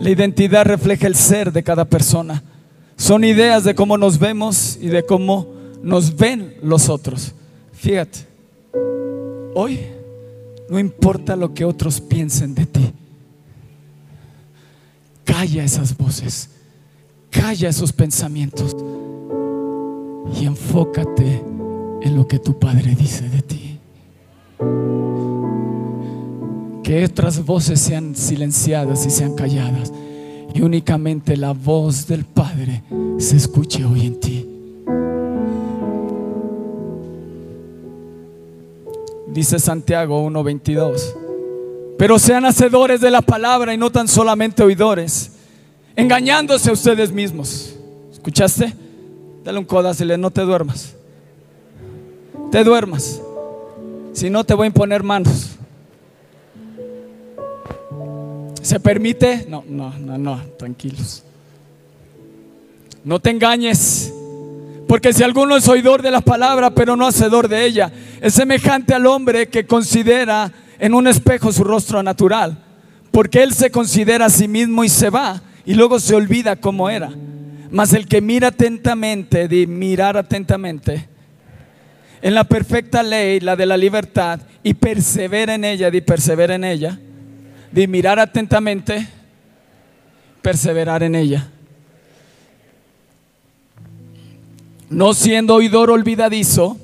La 0.08 0.14
identidad 0.14 0.64
refleja 0.64 1.06
el 1.06 1.16
ser 1.16 1.52
de 1.52 1.64
cada 1.64 1.84
persona. 1.84 2.42
Son 2.96 3.26
ideas 3.26 3.66
de 3.66 3.76
cómo 3.76 3.98
nos 3.98 4.18
vemos 4.18 4.80
y 4.80 4.88
de 4.88 5.06
cómo 5.06 5.48
nos 5.84 6.16
ven 6.16 6.56
los 6.64 6.88
otros. 6.88 7.34
Fíjate, 7.74 8.20
hoy 9.54 9.82
no 10.70 10.80
importa 10.80 11.36
lo 11.36 11.54
que 11.54 11.66
otros 11.66 12.00
piensen 12.00 12.56
de 12.56 12.66
ti. 12.66 12.94
Calla 15.26 15.66
esas 15.66 15.98
voces, 15.98 16.52
calla 17.30 17.68
esos 17.68 17.92
pensamientos 17.92 18.78
y 20.40 20.46
enfócate 20.46 21.44
en 22.02 22.16
lo 22.16 22.26
que 22.26 22.40
tu 22.40 22.58
Padre 22.58 22.96
dice 22.96 23.28
de 23.28 23.42
ti. 23.42 23.67
Que 26.88 27.04
otras 27.04 27.46
voces 27.46 27.82
sean 27.82 28.16
silenciadas 28.16 29.06
y 29.06 29.10
sean 29.10 29.36
calladas 29.36 29.92
y 30.54 30.62
únicamente 30.62 31.36
la 31.36 31.52
voz 31.52 32.08
del 32.08 32.24
Padre 32.24 32.82
se 33.18 33.36
escuche 33.36 33.84
hoy 33.84 34.06
en 34.06 34.20
ti. 34.22 34.48
dice 39.38 39.60
Santiago 39.60 40.26
1.22. 40.28 41.96
Pero 41.98 42.18
sean 42.18 42.46
hacedores 42.46 43.02
de 43.02 43.12
la 43.12 43.22
palabra 43.22 43.74
y 43.74 43.78
no 43.78 43.92
tan 43.92 44.08
solamente 44.08 44.64
oidores, 44.64 45.34
engañándose 45.94 46.70
a 46.70 46.74
ustedes 46.74 47.12
mismos. 47.12 47.76
¿Escuchaste? 48.14 48.74
Dale 49.44 49.60
un 49.60 49.66
codacele, 49.66 50.18
no 50.18 50.32
te 50.32 50.42
duermas. 50.42 50.96
Te 52.50 52.64
duermas. 52.64 53.22
Si 54.14 54.30
no, 54.30 54.46
te 54.46 54.54
voy 54.54 54.64
a 54.64 54.68
imponer 54.68 55.04
manos. 55.04 55.57
¿Se 58.68 58.82
permite? 58.82 59.46
No, 59.48 59.64
no, 59.66 59.98
no, 59.98 60.18
no, 60.18 60.42
tranquilos. 60.60 61.24
No 63.02 63.18
te 63.18 63.30
engañes. 63.30 64.14
Porque 64.90 65.14
si 65.14 65.24
alguno 65.24 65.56
es 65.56 65.70
oidor 65.70 66.02
de 66.02 66.12
la 66.12 66.20
palabra, 66.20 66.72
pero 66.72 66.98
no 66.98 67.08
hacedor 67.08 67.48
de 67.48 67.64
ella, 67.64 67.94
es 68.20 68.34
semejante 68.34 68.94
al 68.94 69.06
hombre 69.06 69.48
que 69.48 69.66
considera 69.66 70.52
en 70.80 70.94
un 70.94 71.08
espejo 71.08 71.54
su 71.54 71.64
rostro 71.64 72.04
natural. 72.04 72.62
Porque 73.10 73.42
él 73.42 73.54
se 73.54 73.72
considera 73.72 74.26
a 74.26 74.30
sí 74.30 74.50
mismo 74.50 74.84
y 74.84 74.90
se 74.90 75.10
va, 75.10 75.42
y 75.66 75.74
luego 75.74 75.98
se 76.02 76.14
olvida 76.14 76.58
cómo 76.58 76.90
era. 76.90 77.10
Mas 77.72 77.94
el 77.94 78.06
que 78.06 78.20
mira 78.20 78.50
atentamente, 78.50 79.48
de 79.48 79.66
mirar 79.66 80.18
atentamente, 80.18 81.08
en 82.22 82.34
la 82.34 82.44
perfecta 82.44 83.02
ley, 83.02 83.40
la 83.40 83.56
de 83.56 83.66
la 83.66 83.78
libertad, 83.78 84.42
y 84.62 84.74
persevera 84.74 85.56
en 85.56 85.64
ella, 85.64 85.90
de 85.90 86.02
persevera 86.02 86.56
en 86.56 86.66
ella, 86.66 87.00
de 87.78 87.88
mirar 87.88 88.18
atentamente, 88.18 89.08
perseverar 90.42 91.04
en 91.04 91.14
ella. 91.14 91.48
No 94.90 95.14
siendo 95.14 95.54
oidor 95.54 95.92
olvidadizo, 95.92 96.80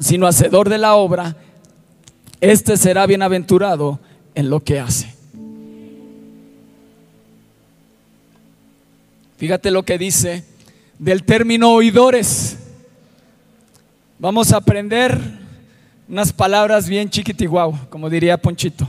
sino 0.00 0.26
hacedor 0.26 0.70
de 0.70 0.78
la 0.78 0.94
obra, 0.94 1.36
este 2.40 2.78
será 2.78 3.04
bienaventurado 3.04 4.00
en 4.34 4.48
lo 4.48 4.60
que 4.60 4.80
hace. 4.80 5.14
Fíjate 9.36 9.70
lo 9.70 9.82
que 9.82 9.98
dice 9.98 10.44
del 10.98 11.24
término 11.24 11.74
oidores. 11.74 12.56
Vamos 14.18 14.50
a 14.54 14.56
aprender 14.56 15.20
unas 16.08 16.32
palabras 16.32 16.88
bien 16.88 17.10
chiquitiguau, 17.10 17.78
como 17.90 18.08
diría 18.08 18.38
Ponchito. 18.38 18.88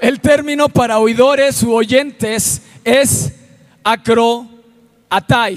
El 0.00 0.20
término 0.20 0.68
para 0.68 0.98
oidores 0.98 1.62
u 1.62 1.72
oyentes 1.72 2.62
es 2.84 3.32
acroatai. 3.82 5.56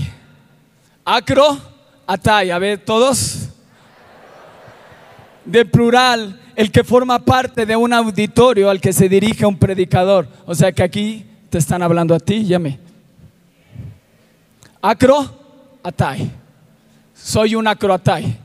Acroatai, 1.06 2.50
a 2.50 2.58
ver 2.58 2.80
todos. 2.80 3.50
De 5.46 5.66
plural, 5.66 6.40
el 6.56 6.72
que 6.72 6.84
forma 6.84 7.20
parte 7.20 7.66
de 7.66 7.76
un 7.76 7.94
auditorio 7.94 8.70
al 8.70 8.82
que 8.82 8.94
se 8.94 9.08
dirige 9.08 9.46
un 9.46 9.58
predicador. 9.58 10.28
O 10.46 10.56
sea 10.56 10.72
que 10.72 10.84
aquí 10.84 11.26
te 11.50 11.60
están 11.60 11.84
hablando 11.84 12.16
a 12.16 12.20
ti, 12.20 12.44
llame. 12.46 12.80
Acroatai. 14.82 16.32
Soy 17.14 17.54
un 17.54 17.68
acroatai, 17.68 18.36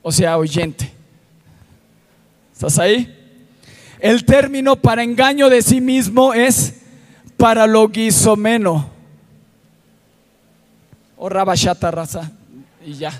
o 0.00 0.10
sea, 0.10 0.38
oyente. 0.38 0.90
¿Estás 2.54 2.78
ahí? 2.78 3.21
El 4.02 4.24
término 4.24 4.74
para 4.74 5.04
engaño 5.04 5.48
de 5.48 5.62
sí 5.62 5.80
mismo 5.80 6.34
es 6.34 6.74
paralogisomeno. 7.36 8.90
O 11.16 11.28
rabashata 11.28 11.88
raza. 11.92 12.32
Y 12.84 12.94
ya. 12.94 13.12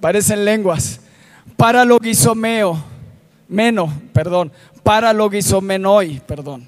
Parecen 0.00 0.44
lenguas. 0.44 0.98
Paralogisomeo. 1.56 2.76
Meno, 3.46 3.92
perdón. 4.12 4.50
Paralogisomenoi, 4.82 6.20
perdón. 6.26 6.66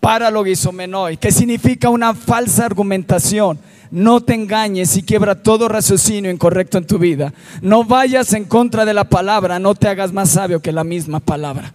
Paralogisomenoi, 0.00 1.16
que 1.16 1.32
significa 1.32 1.88
una 1.88 2.12
falsa 2.12 2.66
argumentación 2.66 3.58
no 3.94 4.20
te 4.20 4.34
engañes 4.34 4.96
y 4.96 5.04
quiebra 5.04 5.40
todo 5.40 5.68
raciocinio 5.68 6.28
incorrecto 6.28 6.78
en 6.78 6.86
tu 6.86 6.98
vida. 6.98 7.32
No 7.62 7.84
vayas 7.84 8.32
en 8.32 8.44
contra 8.44 8.84
de 8.84 8.92
la 8.92 9.04
palabra, 9.04 9.60
no 9.60 9.76
te 9.76 9.86
hagas 9.86 10.12
más 10.12 10.30
sabio 10.30 10.60
que 10.60 10.72
la 10.72 10.82
misma 10.82 11.20
palabra. 11.20 11.72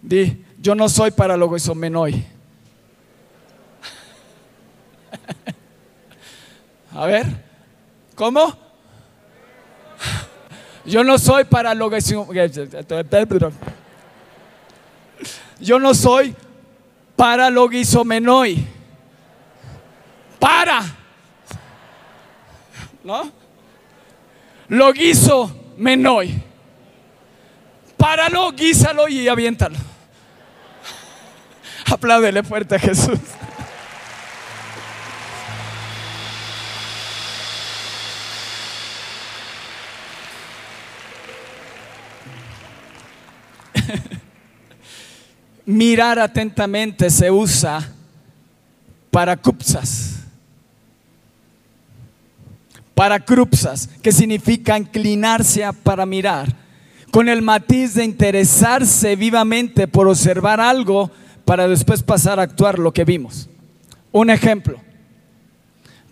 Di, 0.00 0.44
yo 0.60 0.76
no 0.76 0.88
soy 0.88 1.10
para 1.10 1.36
lo 1.36 1.48
hoy. 1.96 2.24
A 6.92 7.06
ver, 7.06 7.26
¿cómo? 8.14 8.56
Yo 10.86 11.02
no 11.02 11.18
soy 11.18 11.42
para 11.42 11.74
lo 11.74 11.90
yo 15.60 15.78
no 15.78 15.94
soy 15.94 16.34
para 17.16 17.50
logisomenoi. 17.50 18.64
Para. 20.38 20.84
¿No? 23.02 23.32
Logiso 24.68 25.50
menoi. 25.76 26.42
Páralo, 27.96 28.52
guísalo 28.52 29.08
y 29.08 29.26
aviéntalo. 29.26 29.76
Apláudele 31.90 32.42
fuerte 32.42 32.76
a 32.76 32.78
Jesús. 32.78 33.18
Mirar 45.68 46.18
atentamente 46.18 47.10
se 47.10 47.30
usa 47.30 47.92
para 49.10 49.36
cupsas. 49.36 50.20
Para 52.94 53.20
crupsas, 53.20 53.86
que 54.02 54.10
significa 54.10 54.78
inclinarse 54.78 55.62
para 55.82 56.06
mirar, 56.06 56.56
con 57.10 57.28
el 57.28 57.42
matiz 57.42 57.92
de 57.94 58.04
interesarse 58.04 59.14
vivamente 59.14 59.86
por 59.86 60.08
observar 60.08 60.58
algo 60.58 61.10
para 61.44 61.68
después 61.68 62.02
pasar 62.02 62.40
a 62.40 62.44
actuar 62.44 62.78
lo 62.78 62.92
que 62.92 63.04
vimos. 63.04 63.50
Un 64.10 64.30
ejemplo. 64.30 64.80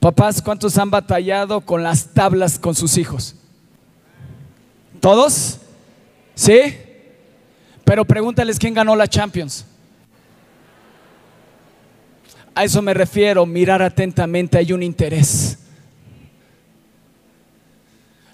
Papás, 0.00 0.42
¿cuántos 0.42 0.76
han 0.76 0.90
batallado 0.90 1.62
con 1.62 1.82
las 1.82 2.12
tablas 2.12 2.58
con 2.58 2.74
sus 2.74 2.98
hijos? 2.98 3.34
¿Todos? 5.00 5.60
¿Sí? 6.34 6.76
Pero 7.86 8.04
pregúntales 8.04 8.58
quién 8.58 8.74
ganó 8.74 8.96
la 8.96 9.06
Champions. 9.06 9.64
A 12.52 12.64
eso 12.64 12.82
me 12.82 12.92
refiero, 12.92 13.46
mirar 13.46 13.80
atentamente, 13.80 14.58
hay 14.58 14.72
un 14.72 14.82
interés. 14.82 15.56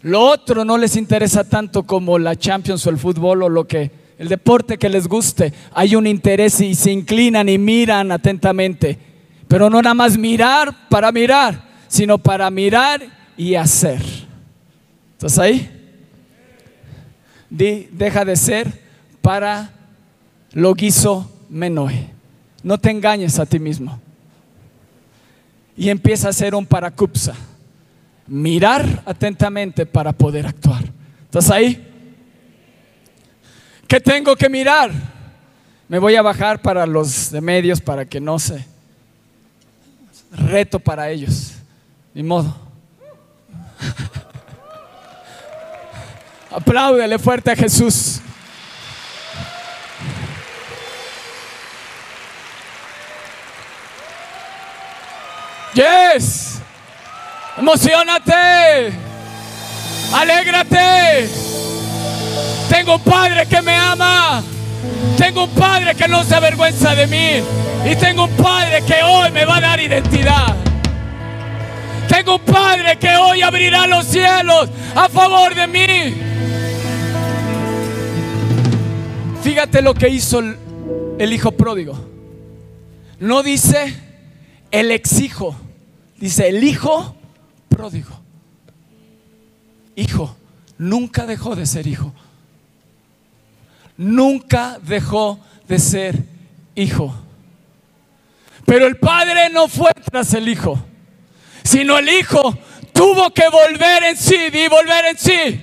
Lo 0.00 0.20
otro 0.22 0.64
no 0.64 0.78
les 0.78 0.96
interesa 0.96 1.44
tanto 1.44 1.82
como 1.82 2.18
la 2.18 2.34
Champions 2.34 2.86
o 2.86 2.90
el 2.90 2.96
fútbol 2.96 3.42
o 3.42 3.48
lo 3.50 3.68
que 3.68 3.90
el 4.18 4.30
deporte 4.30 4.78
que 4.78 4.88
les 4.88 5.06
guste. 5.06 5.52
Hay 5.74 5.96
un 5.96 6.06
interés 6.06 6.58
y 6.62 6.74
se 6.74 6.90
inclinan 6.90 7.50
y 7.50 7.58
miran 7.58 8.10
atentamente. 8.10 8.98
Pero 9.48 9.68
no 9.68 9.82
nada 9.82 9.94
más 9.94 10.16
mirar 10.16 10.88
para 10.88 11.12
mirar, 11.12 11.62
sino 11.88 12.16
para 12.16 12.50
mirar 12.50 13.02
y 13.36 13.54
hacer. 13.54 14.00
¿Estás 15.12 15.38
ahí? 15.38 15.68
deja 17.50 18.24
de 18.24 18.34
ser 18.34 18.81
para 19.22 19.70
lo 20.52 20.74
guiso 20.74 21.30
menoi. 21.48 22.10
No 22.62 22.78
te 22.78 22.90
engañes 22.90 23.38
a 23.38 23.46
ti 23.46 23.58
mismo. 23.58 24.00
Y 25.76 25.88
empieza 25.88 26.28
a 26.28 26.32
ser 26.32 26.54
un 26.54 26.66
paracupsa. 26.66 27.34
Mirar 28.26 29.02
atentamente 29.06 29.86
para 29.86 30.12
poder 30.12 30.46
actuar. 30.46 30.84
¿Estás 31.24 31.50
ahí? 31.50 31.88
¿Qué 33.88 34.00
tengo 34.00 34.36
que 34.36 34.48
mirar? 34.48 34.90
Me 35.88 35.98
voy 35.98 36.16
a 36.16 36.22
bajar 36.22 36.62
para 36.62 36.86
los 36.86 37.30
de 37.30 37.40
medios 37.40 37.80
para 37.80 38.04
que 38.04 38.20
no 38.20 38.38
se 38.38 38.64
reto 40.30 40.78
para 40.78 41.10
ellos. 41.10 41.54
Ni 42.14 42.22
modo. 42.22 42.54
Apláudele 46.50 47.18
fuerte 47.18 47.50
a 47.50 47.56
Jesús. 47.56 48.20
Yes. 55.74 56.60
Emocionate. 57.56 58.92
Alégrate. 60.12 61.28
Tengo 62.68 62.96
un 62.96 63.00
padre 63.02 63.46
que 63.46 63.62
me 63.62 63.74
ama. 63.74 64.42
Tengo 65.16 65.44
un 65.44 65.50
padre 65.50 65.94
que 65.94 66.08
no 66.08 66.24
se 66.24 66.34
avergüenza 66.34 66.94
de 66.94 67.06
mí. 67.06 67.90
Y 67.90 67.96
tengo 67.96 68.24
un 68.24 68.36
padre 68.36 68.82
que 68.82 69.02
hoy 69.02 69.30
me 69.30 69.44
va 69.44 69.56
a 69.56 69.60
dar 69.60 69.80
identidad. 69.80 70.56
Tengo 72.12 72.34
un 72.34 72.42
Padre 72.42 72.98
que 72.98 73.16
hoy 73.16 73.40
abrirá 73.40 73.86
los 73.86 74.04
cielos 74.04 74.68
a 74.94 75.08
favor 75.08 75.54
de 75.54 75.66
mí. 75.66 76.14
Fíjate 79.42 79.80
lo 79.80 79.94
que 79.94 80.10
hizo 80.10 80.40
el, 80.40 80.58
el 81.18 81.32
hijo 81.32 81.52
pródigo. 81.52 81.98
No 83.18 83.42
dice 83.42 83.94
el 84.70 84.90
exijo, 84.90 85.56
dice 86.22 86.48
el 86.48 86.62
hijo 86.62 87.16
pródigo. 87.68 88.16
Hijo, 89.96 90.36
nunca 90.78 91.26
dejó 91.26 91.56
de 91.56 91.66
ser 91.66 91.88
hijo. 91.88 92.14
Nunca 93.96 94.78
dejó 94.80 95.40
de 95.66 95.80
ser 95.80 96.22
hijo. 96.76 97.12
Pero 98.64 98.86
el 98.86 98.98
padre 98.98 99.50
no 99.50 99.66
fue 99.66 99.90
tras 99.94 100.32
el 100.34 100.48
hijo, 100.48 100.78
sino 101.64 101.98
el 101.98 102.08
hijo 102.08 102.56
tuvo 102.92 103.34
que 103.34 103.48
volver 103.48 104.04
en 104.04 104.16
sí, 104.16 104.36
y 104.52 104.68
volver 104.68 105.06
en 105.06 105.18
sí. 105.18 105.60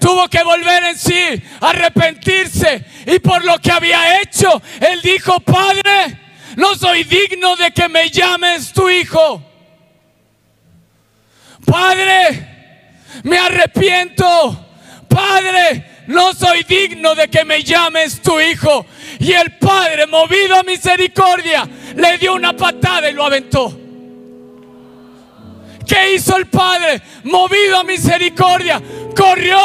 Tuvo 0.00 0.28
que 0.28 0.42
volver 0.44 0.82
en 0.84 0.96
sí, 0.96 1.42
arrepentirse. 1.60 2.86
Y 3.06 3.18
por 3.18 3.44
lo 3.44 3.58
que 3.58 3.70
había 3.70 4.22
hecho, 4.22 4.62
él 4.80 5.02
dijo, 5.02 5.40
Padre, 5.40 6.25
no 6.56 6.74
soy 6.74 7.04
digno 7.04 7.54
de 7.56 7.70
que 7.70 7.88
me 7.88 8.10
llames 8.10 8.72
tu 8.72 8.88
hijo. 8.90 9.42
Padre, 11.64 12.56
me 13.22 13.38
arrepiento. 13.38 14.66
Padre, 15.08 16.04
no 16.06 16.32
soy 16.32 16.62
digno 16.64 17.14
de 17.14 17.28
que 17.28 17.44
me 17.44 17.62
llames 17.62 18.20
tu 18.22 18.40
hijo. 18.40 18.86
Y 19.18 19.32
el 19.32 19.52
padre, 19.58 20.06
movido 20.06 20.56
a 20.56 20.62
misericordia, 20.62 21.68
le 21.94 22.18
dio 22.18 22.34
una 22.34 22.56
patada 22.56 23.08
y 23.08 23.12
lo 23.12 23.24
aventó. 23.24 23.80
¿Qué 25.86 26.14
hizo 26.14 26.36
el 26.36 26.46
padre? 26.46 27.00
Movido 27.24 27.78
a 27.78 27.84
misericordia, 27.84 28.82
corrió, 29.16 29.58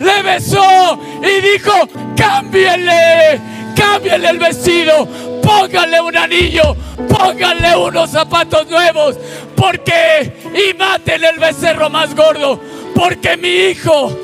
le 0.00 0.22
besó 0.22 1.00
y 1.22 1.40
dijo, 1.40 1.72
cámbiale, 2.16 3.40
cámbiale 3.76 4.30
el 4.30 4.38
vestido, 4.38 5.29
póngale 5.50 6.00
un 6.00 6.16
anillo, 6.16 6.76
póngale 7.08 7.76
unos 7.76 8.10
zapatos 8.10 8.68
nuevos, 8.68 9.16
porque 9.56 10.32
y 10.54 10.76
maten 10.76 11.24
el 11.24 11.38
becerro 11.38 11.90
más 11.90 12.14
gordo, 12.14 12.60
porque 12.94 13.36
mi 13.36 13.48
hijo 13.48 14.16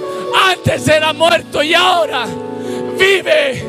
antes 0.51 0.87
era 0.89 1.13
muerto 1.13 1.63
y 1.63 1.75
ahora 1.75 2.27
vive. 2.99 3.65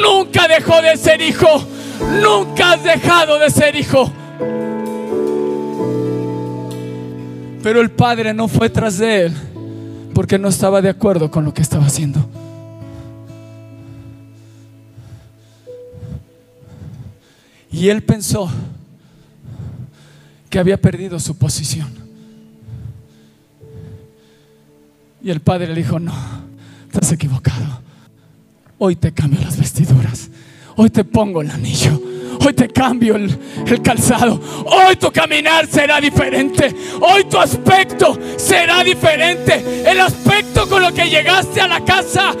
Nunca 0.00 0.48
dejó 0.48 0.82
de 0.82 0.96
ser 0.96 1.20
hijo. 1.20 1.64
Nunca 2.20 2.72
has 2.72 2.84
dejado 2.84 3.38
de 3.38 3.50
ser 3.50 3.74
hijo. 3.76 4.12
Pero 7.62 7.80
el 7.80 7.90
padre 7.90 8.34
no 8.34 8.48
fue 8.48 8.68
tras 8.68 8.98
de 8.98 9.26
él 9.26 9.34
porque 10.14 10.38
no 10.38 10.48
estaba 10.48 10.82
de 10.82 10.90
acuerdo 10.90 11.30
con 11.30 11.44
lo 11.44 11.54
que 11.54 11.62
estaba 11.62 11.86
haciendo. 11.86 12.28
Y 17.70 17.88
él 17.88 18.02
pensó 18.02 18.50
que 20.48 20.58
había 20.58 20.80
perdido 20.80 21.18
su 21.18 21.36
posición. 21.36 21.88
Y 25.22 25.30
el 25.30 25.40
padre 25.40 25.68
le 25.68 25.74
dijo, 25.74 25.98
no, 25.98 26.14
estás 26.86 27.12
equivocado. 27.12 27.80
Hoy 28.78 28.96
te 28.96 29.12
cambio 29.12 29.40
las 29.40 29.58
vestiduras. 29.58 30.30
Hoy 30.76 30.90
te 30.90 31.04
pongo 31.04 31.42
el 31.42 31.50
anillo. 31.50 32.00
Hoy 32.46 32.52
te 32.52 32.68
cambio 32.68 33.16
el, 33.16 33.36
el, 33.66 33.82
calzado. 33.82 34.40
Hoy 34.66 34.96
tu 34.96 35.10
caminar 35.10 35.66
será 35.66 36.00
diferente. 36.00 36.74
Hoy 37.00 37.24
tu 37.24 37.38
aspecto 37.38 38.16
será 38.36 38.84
diferente. 38.84 39.82
El 39.90 40.00
aspecto 40.00 40.68
con 40.68 40.82
lo 40.82 40.92
que 40.92 41.08
llegaste 41.08 41.60
a 41.60 41.66
la 41.66 41.84
casa 41.84 42.34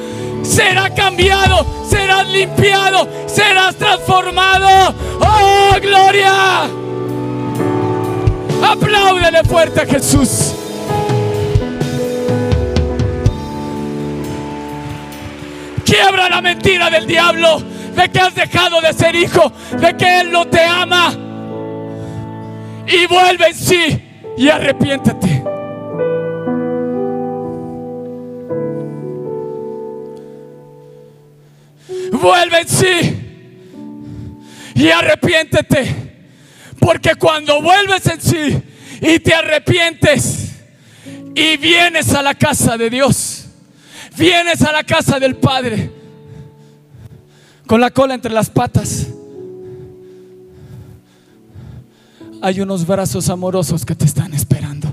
será 0.46 0.94
cambiado. 0.94 1.66
Serás 1.88 2.26
limpiado. 2.28 3.08
Serás 3.26 3.76
transformado. 3.76 4.94
¡Oh, 5.20 5.74
gloria! 5.80 6.64
Apláudele 8.62 9.44
fuerte 9.44 9.80
a 9.82 9.86
Jesús. 9.86 10.54
Quiebra 15.84 16.28
la 16.28 16.40
mentira 16.40 16.90
del 16.90 17.06
diablo 17.06 17.62
de 17.94 18.08
que 18.10 18.18
has 18.18 18.34
dejado 18.34 18.80
de 18.80 18.92
ser 18.92 19.14
hijo, 19.14 19.52
de 19.80 19.96
que 19.96 20.20
Él 20.20 20.30
no 20.30 20.46
te 20.46 20.62
ama. 20.62 21.12
Y 22.86 23.06
vuelve 23.06 23.48
en 23.48 23.54
sí 23.54 24.02
y 24.36 24.48
arrepiéntete. 24.48 25.35
Vuelve 32.12 32.60
en 32.60 32.68
sí 32.68 33.26
y 34.74 34.90
arrepiéntete. 34.90 36.06
Porque 36.78 37.14
cuando 37.16 37.60
vuelves 37.62 38.06
en 38.06 38.20
sí 38.20 38.62
y 39.00 39.18
te 39.18 39.34
arrepientes 39.34 40.52
y 41.34 41.56
vienes 41.56 42.12
a 42.14 42.22
la 42.22 42.34
casa 42.34 42.76
de 42.76 42.90
Dios, 42.90 43.46
vienes 44.16 44.62
a 44.62 44.72
la 44.72 44.84
casa 44.84 45.18
del 45.18 45.36
Padre 45.36 45.90
con 47.66 47.80
la 47.80 47.90
cola 47.90 48.14
entre 48.14 48.32
las 48.32 48.50
patas. 48.50 49.08
Hay 52.42 52.60
unos 52.60 52.86
brazos 52.86 53.28
amorosos 53.30 53.84
que 53.84 53.94
te 53.94 54.04
están 54.04 54.34
esperando. 54.34 54.92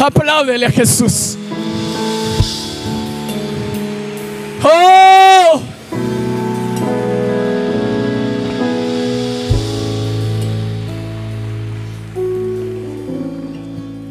Apláudele 0.00 0.66
a 0.66 0.70
Jesús. 0.70 1.36
¡Oh! 4.62 5.62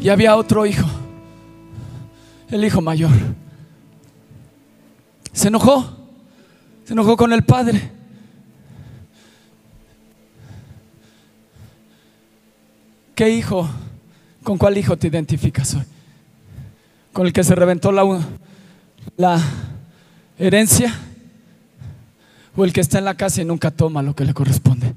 Y 0.01 0.09
había 0.09 0.35
otro 0.35 0.65
hijo 0.65 0.87
el 2.55 2.63
hijo 2.63 2.81
mayor. 2.81 3.11
Se 5.33 5.49
enojó, 5.49 5.85
se 6.85 6.93
enojó 6.93 7.17
con 7.17 7.33
el 7.33 7.43
padre. 7.43 7.91
¿Qué 13.13 13.29
hijo? 13.29 13.69
¿Con 14.43 14.57
cuál 14.57 14.77
hijo 14.77 14.97
te 14.97 15.07
identificas 15.07 15.75
hoy? 15.75 15.83
¿Con 17.13 17.25
el 17.27 17.33
que 17.33 17.43
se 17.43 17.55
reventó 17.55 17.91
la, 17.91 18.03
la 19.17 19.41
herencia? 20.37 20.93
¿O 22.55 22.63
el 22.63 22.71
que 22.71 22.81
está 22.81 22.99
en 22.99 23.05
la 23.05 23.15
casa 23.15 23.41
y 23.41 23.45
nunca 23.45 23.71
toma 23.71 24.01
lo 24.01 24.15
que 24.15 24.25
le 24.25 24.33
corresponde? 24.33 24.93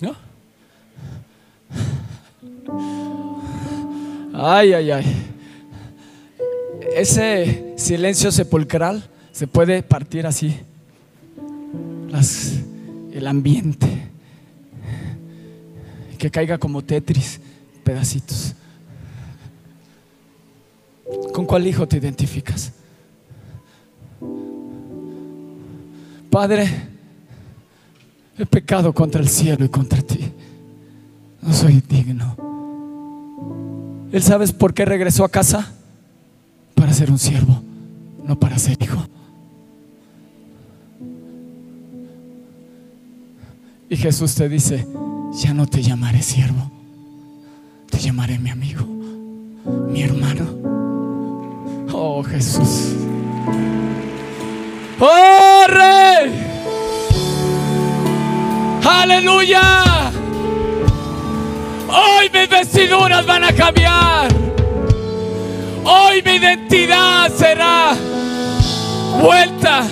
¿No? 0.00 0.16
Ay, 4.32 4.72
ay, 4.72 4.90
ay. 4.90 5.26
Ese 6.94 7.74
silencio 7.76 8.30
sepulcral 8.30 9.08
se 9.32 9.46
puede 9.46 9.82
partir 9.82 10.26
así. 10.26 10.56
Las, 12.08 12.60
el 13.12 13.26
ambiente. 13.26 14.09
Que 16.20 16.30
caiga 16.30 16.56
como 16.56 16.84
Tetris, 16.84 17.40
pedacitos. 17.82 18.54
¿Con 21.32 21.46
cuál 21.46 21.66
hijo 21.66 21.88
te 21.88 21.96
identificas? 21.96 22.72
Padre, 26.30 26.90
He 28.40 28.46
pecado 28.46 28.94
contra 28.94 29.20
el 29.20 29.28
cielo 29.28 29.66
y 29.66 29.68
contra 29.68 30.00
ti. 30.00 30.32
No 31.42 31.52
soy 31.52 31.82
digno. 31.86 32.34
¿Él 34.10 34.22
sabes 34.22 34.50
por 34.50 34.72
qué 34.72 34.86
regresó 34.86 35.24
a 35.24 35.28
casa? 35.28 35.70
Para 36.74 36.94
ser 36.94 37.10
un 37.10 37.18
siervo, 37.18 37.62
no 38.24 38.40
para 38.40 38.58
ser 38.58 38.78
hijo. 38.82 39.04
Y 43.90 43.96
Jesús 43.98 44.34
te 44.34 44.48
dice, 44.48 44.86
ya 45.32 45.54
no 45.54 45.66
te 45.66 45.82
llamaré 45.82 46.22
siervo, 46.22 46.70
te 47.90 47.98
llamaré 47.98 48.38
mi 48.38 48.50
amigo, 48.50 48.84
mi 49.88 50.02
hermano. 50.02 50.46
Oh 51.92 52.22
Jesús. 52.22 52.94
Oh 54.98 55.66
Rey. 55.68 56.32
Aleluya. 58.84 60.10
Hoy 61.88 62.30
mis 62.32 62.48
vestiduras 62.48 63.26
van 63.26 63.44
a 63.44 63.52
cambiar. 63.52 64.28
Hoy 65.84 66.22
mi 66.24 66.32
identidad 66.32 67.30
será 67.34 67.94
vuelta. 69.20 69.82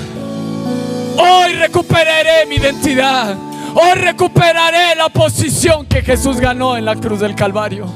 Hoy 1.16 1.55
recuperaré 1.55 2.47
mi 2.47 2.57
identidad. 2.57 3.47
Hoy 3.74 3.94
recuperaré 3.94 4.94
la 4.96 5.08
posición 5.08 5.86
que 5.86 6.02
Jesús 6.02 6.40
ganó 6.40 6.76
en 6.76 6.84
la 6.84 6.96
cruz 6.96 7.20
del 7.20 7.34
Calvario. 7.34 7.86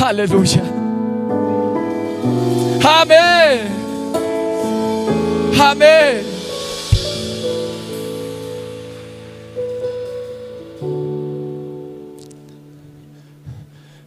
Aleluya. 0.00 0.62
Amén. 2.84 3.84
Amén. 5.58 6.34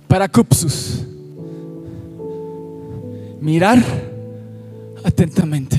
Para 0.08 0.28
Cupsus, 0.28 1.04
mirar 3.42 3.80
atentamente. 5.04 5.77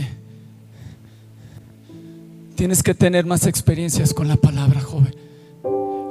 Tienes 2.58 2.82
que 2.82 2.92
tener 2.92 3.24
más 3.24 3.46
experiencias 3.46 4.12
con 4.12 4.26
la 4.26 4.36
palabra, 4.36 4.80
joven, 4.80 5.14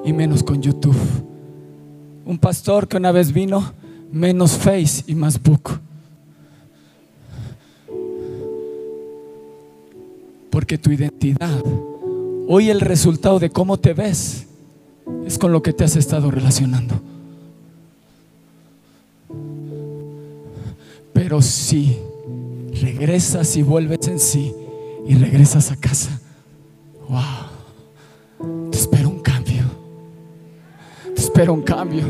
y 0.06 0.14
menos 0.14 0.44
con 0.44 0.62
YouTube. 0.62 0.96
Un 2.26 2.38
pastor 2.38 2.88
que 2.88 2.96
una 2.96 3.12
vez 3.12 3.34
vino, 3.34 3.74
menos 4.14 4.54
face 4.54 5.04
y 5.08 5.14
más 5.14 5.44
book. 5.44 5.78
Porque 10.50 10.78
tu 10.78 10.90
identidad, 10.90 11.62
hoy 12.48 12.70
el 12.70 12.80
resultado 12.80 13.40
de 13.40 13.50
cómo 13.50 13.78
te 13.78 13.94
ves, 13.94 14.48
es 15.26 15.38
con 15.38 15.52
lo 15.52 15.62
que 15.62 15.74
te 15.74 15.84
has 15.84 15.98
estado 15.98 16.32
relacionando. 16.32 17.02
Pero 21.12 21.42
si 21.42 21.98
regresas 22.82 23.58
y 23.58 23.64
vuelves 23.64 24.08
en 24.08 24.22
sí 24.22 24.54
y 25.06 25.16
regresas 25.16 25.72
a 25.72 25.76
casa, 25.76 26.22
wow, 27.10 28.70
te 28.72 28.78
espero 28.78 29.10
un 29.10 29.20
cambio. 29.22 29.64
Te 31.16 31.22
espero 31.22 31.54
un 31.54 31.62
cambio. 31.62 32.06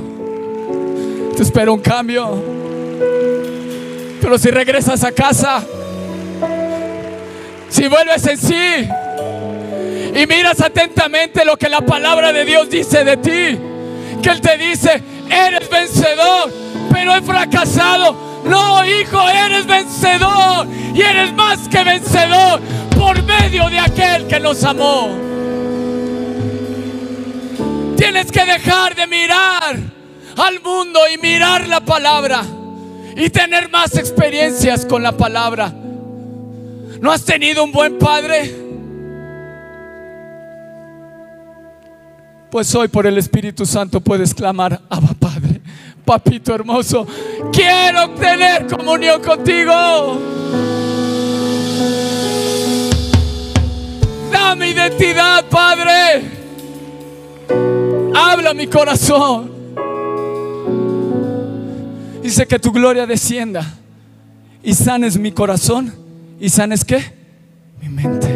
Te 1.36 1.44
espero 1.44 1.74
un 1.74 1.82
cambio. 1.82 2.44
Pero 4.22 4.38
si 4.38 4.50
regresas 4.50 5.04
a 5.04 5.12
casa, 5.12 5.64
si 7.70 7.88
vuelves 7.88 8.26
en 8.28 8.38
sí 8.38 8.90
y 10.16 10.26
miras 10.28 10.60
atentamente 10.62 11.46
lo 11.46 11.58
que 11.58 11.70
la 11.70 11.82
palabra 11.82 12.34
de 12.34 12.44
Dios 12.44 12.70
dice 12.70 13.04
de 13.04 13.18
ti, 13.18 13.60
que 14.22 14.30
Él 14.30 14.42
te 14.42 14.58
dice, 14.58 15.02
eres 15.30 15.70
vencedor, 15.70 16.52
pero 16.92 17.16
he 17.16 17.22
fracasado 17.22 18.27
no, 18.50 18.86
hijo, 18.86 19.30
eres 19.30 19.66
vencedor 19.66 20.68
y 20.94 21.02
eres 21.02 21.34
más 21.34 21.68
que 21.68 21.84
vencedor 21.84 22.60
por 22.98 23.22
medio 23.24 23.70
de 23.70 23.80
aquel 23.80 24.28
que 24.28 24.40
nos 24.40 24.64
amó. 24.64 25.10
Tienes 27.98 28.32
que 28.32 28.46
dejar 28.46 28.96
de 28.96 29.08
mirar 29.08 29.78
al 30.38 30.62
mundo 30.62 31.00
y 31.14 31.18
mirar 31.18 31.68
la 31.68 31.82
palabra 31.82 32.44
y 33.16 33.30
tener 33.30 33.70
más 33.70 33.96
experiencias 33.98 34.86
con 34.86 35.02
la 35.02 35.12
palabra. 35.12 35.74
¿No 37.02 37.12
has 37.12 37.24
tenido 37.26 37.64
un 37.64 37.72
buen 37.72 37.98
padre? 37.98 38.56
Pues 42.50 42.74
hoy 42.76 42.88
por 42.88 43.06
el 43.06 43.18
Espíritu 43.18 43.66
Santo 43.66 44.00
puedes 44.02 44.34
clamar, 44.34 44.82
Abba 44.90 45.14
Padre 45.20 45.37
papito 46.08 46.56
hermoso, 46.56 47.06
quiero 47.52 48.12
tener 48.12 48.66
comunión 48.66 49.22
contigo. 49.22 50.18
Dame 54.32 54.70
identidad, 54.70 55.44
Padre. 55.50 56.24
Habla 58.16 58.54
mi 58.54 58.68
corazón. 58.68 59.52
Dice 62.24 62.48
que 62.48 62.58
tu 62.58 62.72
gloria 62.72 63.06
descienda 63.06 63.66
y 64.64 64.74
sanes 64.74 65.18
mi 65.18 65.34
corazón 65.34 65.94
y 66.40 66.48
sanes 66.48 66.86
qué? 66.86 67.04
Mi 67.82 67.90
mente. 67.90 68.30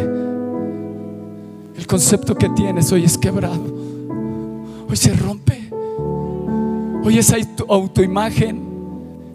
El 1.74 1.86
concepto 1.86 2.34
que 2.34 2.50
tienes 2.50 2.92
hoy 2.92 3.04
es 3.04 3.16
quebrado. 3.16 3.64
Hoy 4.90 4.96
se 4.96 5.14
rompe. 5.14 5.61
Hoy 7.04 7.18
esa 7.18 7.36
autoimagen, 7.68 8.62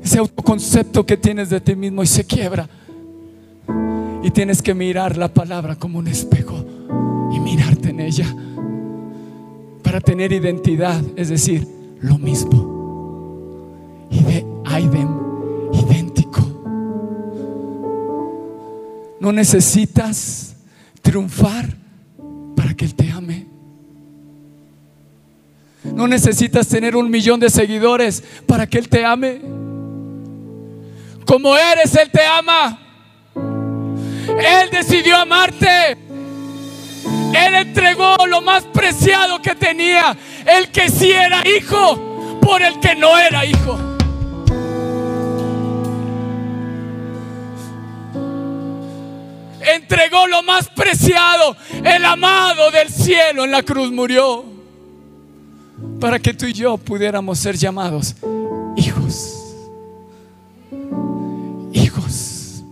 ese 0.01 0.19
autoconcepto 0.19 1.05
que 1.05 1.17
tienes 1.17 1.49
de 1.49 1.59
ti 1.59 1.75
mismo 1.75 2.01
y 2.01 2.07
se 2.07 2.25
quiebra. 2.25 2.69
Y 4.23 4.31
tienes 4.31 4.61
que 4.61 4.73
mirar 4.73 5.17
la 5.17 5.33
palabra 5.33 5.75
como 5.75 5.99
un 5.99 6.07
espejo 6.07 6.63
y 7.33 7.39
mirarte 7.39 7.89
en 7.89 7.99
ella 7.99 8.33
para 9.83 9.99
tener 10.01 10.31
identidad, 10.31 11.01
es 11.15 11.29
decir, 11.29 11.67
lo 12.01 12.17
mismo. 12.17 14.07
Y 14.11 14.23
de 14.23 14.45
Aidem, 14.65 15.09
idéntico. 15.73 16.41
No 19.19 19.31
necesitas 19.31 20.55
triunfar 21.01 21.75
para 22.55 22.73
que 22.73 22.85
Él 22.85 22.95
te 22.95 23.11
ame. 23.11 23.46
No 25.93 26.07
necesitas 26.07 26.67
tener 26.67 26.95
un 26.95 27.09
millón 27.09 27.39
de 27.39 27.49
seguidores 27.49 28.23
para 28.45 28.67
que 28.67 28.77
Él 28.77 28.89
te 28.89 29.03
ame. 29.05 29.41
Como 31.25 31.57
eres, 31.57 31.95
Él 31.95 32.09
te 32.11 32.25
ama. 32.25 32.79
Él 33.35 34.69
decidió 34.71 35.17
amarte. 35.17 35.97
Él 37.33 37.55
entregó 37.55 38.15
lo 38.27 38.41
más 38.41 38.63
preciado 38.65 39.41
que 39.41 39.55
tenía, 39.55 40.15
el 40.45 40.71
que 40.71 40.89
sí 40.89 41.11
era 41.11 41.43
hijo, 41.47 42.39
por 42.41 42.61
el 42.61 42.79
que 42.79 42.95
no 42.95 43.17
era 43.17 43.45
hijo. 43.45 43.77
Entregó 49.59 50.27
lo 50.27 50.43
más 50.43 50.69
preciado, 50.69 51.57
el 51.83 52.05
amado 52.05 52.71
del 52.71 52.89
cielo 52.89 53.43
en 53.43 53.51
la 53.51 53.63
cruz 53.63 53.91
murió 53.91 54.56
para 55.99 56.19
que 56.19 56.33
tú 56.33 56.45
y 56.45 56.53
yo 56.53 56.77
pudiéramos 56.77 57.39
ser 57.39 57.55
llamados 57.55 58.15
hijos. 58.77 59.33
Hijos. 61.73 62.63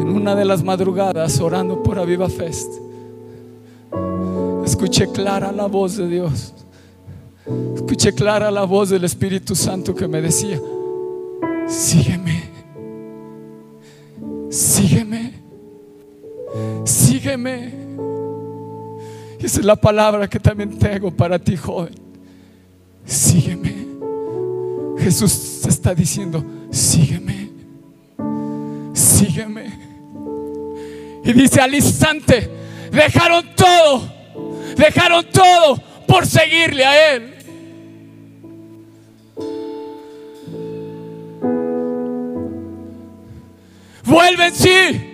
En 0.00 0.08
una 0.08 0.34
de 0.34 0.44
las 0.44 0.62
madrugadas 0.62 1.40
orando 1.40 1.82
por 1.82 1.98
Aviva 1.98 2.28
Fest, 2.28 2.72
escuché 4.64 5.10
clara 5.10 5.52
la 5.52 5.66
voz 5.66 5.96
de 5.96 6.08
Dios. 6.08 6.54
Escuché 7.74 8.14
clara 8.14 8.50
la 8.50 8.64
voz 8.64 8.90
del 8.90 9.04
Espíritu 9.04 9.54
Santo 9.54 9.94
que 9.94 10.06
me 10.06 10.22
decía, 10.22 10.60
sígueme, 11.66 12.50
sígueme 14.48 15.31
sígueme. 16.84 17.72
Esa 19.38 19.60
es 19.60 19.64
la 19.64 19.76
palabra 19.76 20.28
que 20.28 20.38
también 20.38 20.78
tengo 20.78 21.10
para 21.10 21.38
ti, 21.38 21.56
joven. 21.56 21.94
Sígueme. 23.04 23.74
Jesús 24.98 25.66
está 25.66 25.94
diciendo, 25.94 26.44
sígueme. 26.70 27.50
Sígueme. 28.94 29.78
Y 31.24 31.32
dice 31.32 31.60
al 31.60 31.74
instante, 31.74 32.48
dejaron 32.92 33.44
todo, 33.56 34.12
dejaron 34.76 35.24
todo 35.32 35.82
por 36.06 36.26
seguirle 36.26 36.84
a 36.84 37.14
Él. 37.14 37.34
Vuelven 44.04 44.52
sí 44.52 45.11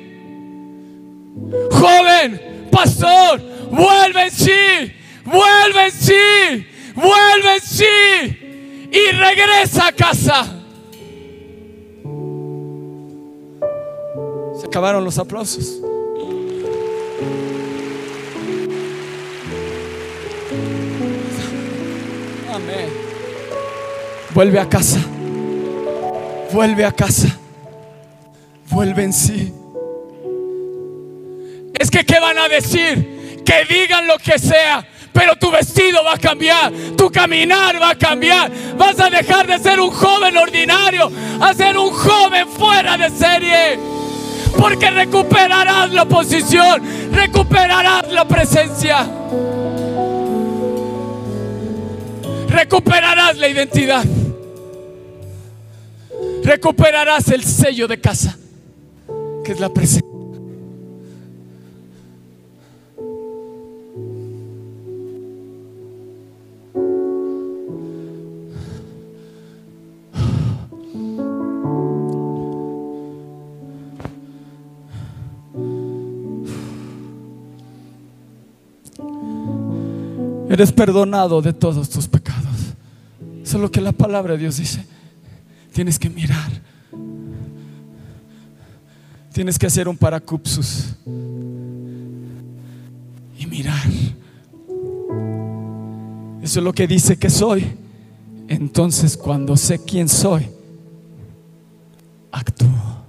Joven, 1.70 2.68
pastor, 2.70 3.41
vuelve 3.70 4.24
en 4.24 4.30
sí, 4.30 4.93
vuelve 5.24 5.84
en 5.86 5.93
sí, 5.93 6.66
vuelve 6.95 7.55
en 7.55 7.61
sí 7.61 8.89
y 8.91 9.11
regresa 9.12 9.89
a 9.89 9.93
casa. 9.93 10.55
Se 14.61 14.66
acabaron 14.66 15.05
los 15.05 15.18
aplausos. 15.18 15.80
Amén. 22.53 22.89
Vuelve 24.34 24.59
a 24.59 24.68
casa. 24.68 25.01
Vuelve 26.53 26.84
a 26.84 26.93
casa. 26.93 27.28
Vuelve 28.70 29.05
en 29.05 29.12
sí. 29.12 29.57
Es 31.79 31.91
que, 31.91 32.05
¿qué 32.05 32.18
van 32.18 32.39
a 32.39 32.49
decir? 32.49 33.43
Que 33.45 33.64
digan 33.64 34.07
lo 34.07 34.18
que 34.18 34.39
sea, 34.39 34.87
pero 35.12 35.37
tu 35.37 35.51
vestido 35.51 36.03
va 36.05 36.14
a 36.14 36.18
cambiar, 36.18 36.72
tu 36.97 37.11
caminar 37.11 37.81
va 37.81 37.91
a 37.91 37.95
cambiar. 37.95 38.51
Vas 38.76 38.99
a 39.01 39.09
dejar 39.09 39.47
de 39.47 39.59
ser 39.59 39.81
un 39.81 39.91
joven 39.91 40.37
ordinario 40.37 41.11
a 41.41 41.55
ser 41.55 41.79
un 41.79 41.91
joven 41.91 42.49
fuera 42.49 42.97
de 42.97 43.11
serie. 43.11 43.79
Porque 44.57 44.91
recuperarás 44.91 45.93
la 45.93 46.05
posición, 46.05 46.83
recuperarás 47.12 48.11
la 48.11 48.26
presencia. 48.26 49.07
Recuperarás 52.49 53.37
la 53.37 53.49
identidad. 53.49 54.05
Recuperarás 56.43 57.29
el 57.29 57.45
sello 57.45 57.87
de 57.87 58.01
casa, 58.01 58.37
que 59.45 59.53
es 59.53 59.61
la 59.61 59.68
presencia. 59.68 60.17
Eres 80.59 80.72
perdonado 80.72 81.40
de 81.40 81.52
todos 81.52 81.88
tus 81.88 82.09
pecados. 82.09 82.74
Eso 83.44 83.59
es 83.59 83.62
lo 83.62 83.70
que 83.70 83.80
la 83.80 83.92
palabra 83.92 84.32
de 84.32 84.40
Dios 84.40 84.56
dice. 84.56 84.84
Tienes 85.72 86.00
que 86.00 86.11
mirar. 86.11 86.50
Tienes 89.32 89.56
que 89.56 89.68
hacer 89.68 89.86
un 89.86 89.96
paracupsus 89.96 90.96
y 93.38 93.46
mirar. 93.46 93.86
Eso 96.42 96.59
es 96.59 96.64
lo 96.64 96.72
que 96.72 96.88
dice 96.88 97.16
que 97.16 97.30
soy. 97.30 97.64
Entonces 98.48 99.16
cuando 99.16 99.56
sé 99.56 99.78
quién 99.84 100.09
soy, 100.09 100.48
actúo. 102.32 103.04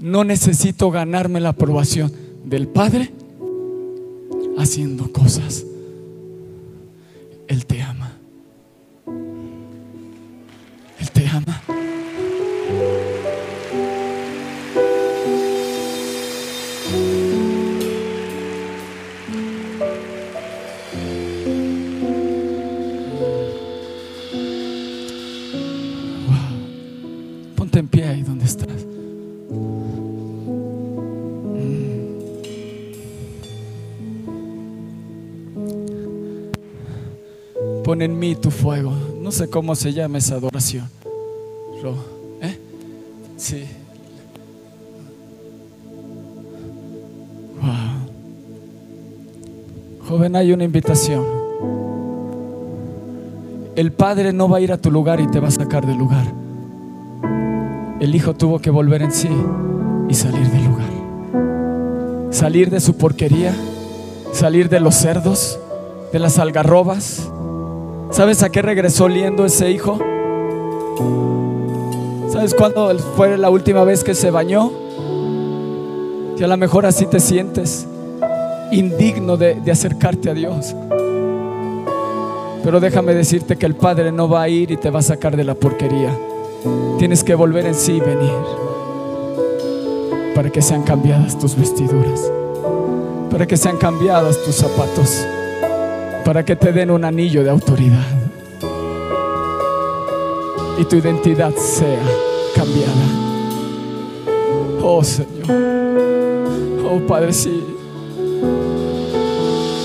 No 0.00 0.24
necesito 0.24 0.90
ganarme 0.90 1.40
la 1.40 1.50
aprobación 1.50 2.10
del 2.46 2.68
Padre 2.68 3.12
haciendo 4.56 5.12
cosas. 5.12 5.64
Él 7.48 7.66
te 7.66 7.82
sé 39.36 39.50
cómo 39.50 39.74
se 39.74 39.92
llama 39.92 40.16
esa 40.16 40.36
adoración. 40.36 40.88
¿eh? 42.40 42.58
Sí. 43.36 43.64
Joven, 50.08 50.36
hay 50.36 50.52
una 50.52 50.64
invitación. 50.64 51.22
El 53.74 53.92
Padre 53.92 54.32
no 54.32 54.48
va 54.48 54.56
a 54.56 54.60
ir 54.60 54.72
a 54.72 54.78
tu 54.78 54.90
lugar 54.90 55.20
y 55.20 55.26
te 55.26 55.38
va 55.38 55.48
a 55.48 55.50
sacar 55.50 55.86
del 55.86 55.98
lugar. 55.98 56.24
El 58.00 58.14
Hijo 58.14 58.34
tuvo 58.34 58.58
que 58.58 58.70
volver 58.70 59.02
en 59.02 59.12
sí 59.12 59.28
y 60.08 60.14
salir 60.14 60.48
del 60.50 60.64
lugar. 60.64 62.30
Salir 62.30 62.70
de 62.70 62.80
su 62.80 62.96
porquería, 62.96 63.54
salir 64.32 64.70
de 64.70 64.80
los 64.80 64.94
cerdos, 64.94 65.58
de 66.10 66.20
las 66.20 66.38
algarrobas. 66.38 67.30
¿Sabes 68.16 68.42
a 68.42 68.48
qué 68.48 68.62
regresó 68.62 69.04
oliendo 69.04 69.44
ese 69.44 69.70
hijo? 69.70 69.98
¿Sabes 72.30 72.54
cuándo 72.54 72.98
fue 73.14 73.36
la 73.36 73.50
última 73.50 73.84
vez 73.84 74.02
que 74.02 74.14
se 74.14 74.30
bañó? 74.30 74.72
Y 76.38 76.42
a 76.42 76.46
lo 76.46 76.56
mejor 76.56 76.86
así 76.86 77.04
te 77.04 77.20
sientes 77.20 77.86
indigno 78.72 79.36
de, 79.36 79.56
de 79.56 79.70
acercarte 79.70 80.30
a 80.30 80.32
Dios. 80.32 80.74
Pero 82.64 82.80
déjame 82.80 83.12
decirte 83.12 83.56
que 83.56 83.66
el 83.66 83.74
Padre 83.74 84.10
no 84.12 84.30
va 84.30 84.40
a 84.40 84.48
ir 84.48 84.70
y 84.70 84.78
te 84.78 84.88
va 84.88 85.00
a 85.00 85.02
sacar 85.02 85.36
de 85.36 85.44
la 85.44 85.54
porquería. 85.54 86.10
Tienes 86.98 87.22
que 87.22 87.34
volver 87.34 87.66
en 87.66 87.74
sí 87.74 87.96
y 87.96 88.00
venir 88.00 88.32
para 90.34 90.48
que 90.48 90.62
sean 90.62 90.84
cambiadas 90.84 91.38
tus 91.38 91.54
vestiduras, 91.54 92.32
para 93.30 93.46
que 93.46 93.58
sean 93.58 93.76
cambiadas 93.76 94.42
tus 94.42 94.54
zapatos, 94.54 95.22
para 96.26 96.44
que 96.44 96.56
te 96.56 96.72
den 96.72 96.90
un 96.90 97.04
anillo 97.04 97.44
de 97.44 97.50
autoridad 97.50 98.04
y 100.76 100.84
tu 100.84 100.96
identidad 100.96 101.54
sea 101.54 102.00
cambiada. 102.52 102.92
Oh 104.82 105.04
Señor, 105.04 105.46
oh 106.84 106.98
Padre, 107.06 107.32
sí. 107.32 107.64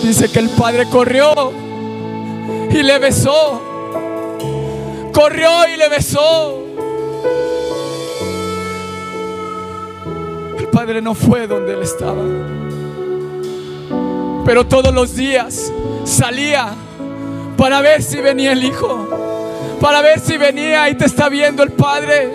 Dice 0.01 0.31
que 0.31 0.39
el 0.39 0.49
Padre 0.49 0.87
corrió 0.89 1.31
y 2.71 2.81
le 2.81 2.97
besó. 2.97 3.61
Corrió 5.13 5.67
y 5.71 5.77
le 5.77 5.89
besó. 5.89 6.57
El 10.57 10.67
Padre 10.69 11.03
no 11.03 11.13
fue 11.13 11.45
donde 11.45 11.73
él 11.73 11.83
estaba. 11.83 12.23
Pero 14.43 14.65
todos 14.65 14.91
los 14.91 15.15
días 15.15 15.71
salía 16.11 16.73
para 17.57 17.81
ver 17.81 18.03
si 18.03 18.17
venía 18.17 18.51
el 18.51 18.63
Hijo. 18.63 19.07
Para 19.79 20.01
ver 20.01 20.19
si 20.19 20.37
venía 20.37 20.89
y 20.89 20.95
te 20.95 21.05
está 21.05 21.29
viendo 21.29 21.63
el 21.63 21.71
Padre. 21.71 22.31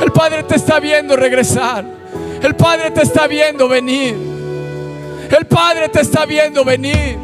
El 0.00 0.10
Padre 0.10 0.42
te 0.42 0.56
está 0.56 0.80
viendo 0.80 1.16
regresar. 1.16 1.84
El 2.42 2.56
Padre 2.56 2.90
te 2.90 3.02
está 3.02 3.26
viendo 3.26 3.68
venir. 3.68 4.14
El 5.30 5.46
Padre 5.46 5.88
te 5.88 6.00
está 6.00 6.26
viendo 6.26 6.64
venir. 6.64 7.18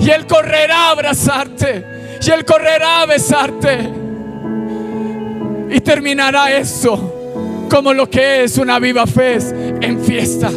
Y 0.00 0.10
Él 0.10 0.26
correrá 0.26 0.88
a 0.88 0.90
abrazarte. 0.90 2.18
Y 2.20 2.30
Él 2.30 2.44
correrá 2.44 3.02
a 3.02 3.06
besarte. 3.06 3.90
Y 5.70 5.80
terminará 5.80 6.52
eso 6.56 7.12
como 7.68 7.92
lo 7.92 8.08
que 8.08 8.44
es 8.44 8.58
una 8.58 8.78
viva 8.78 9.06
fe 9.06 9.38
en 9.80 10.00
fiesta. 10.02 10.50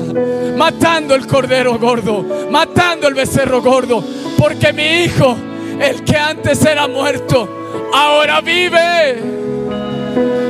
Matando 0.60 1.16
el 1.16 1.26
cordero 1.26 1.80
gordo. 1.80 2.22
Matando 2.52 3.08
el 3.08 3.14
becerro 3.14 3.62
gordo. 3.62 4.04
Porque 4.38 4.74
mi 4.74 5.06
hijo, 5.06 5.38
el 5.80 6.04
que 6.04 6.18
antes 6.18 6.66
era 6.66 6.86
muerto, 6.86 7.48
ahora 7.94 8.42
vive. 8.42 9.24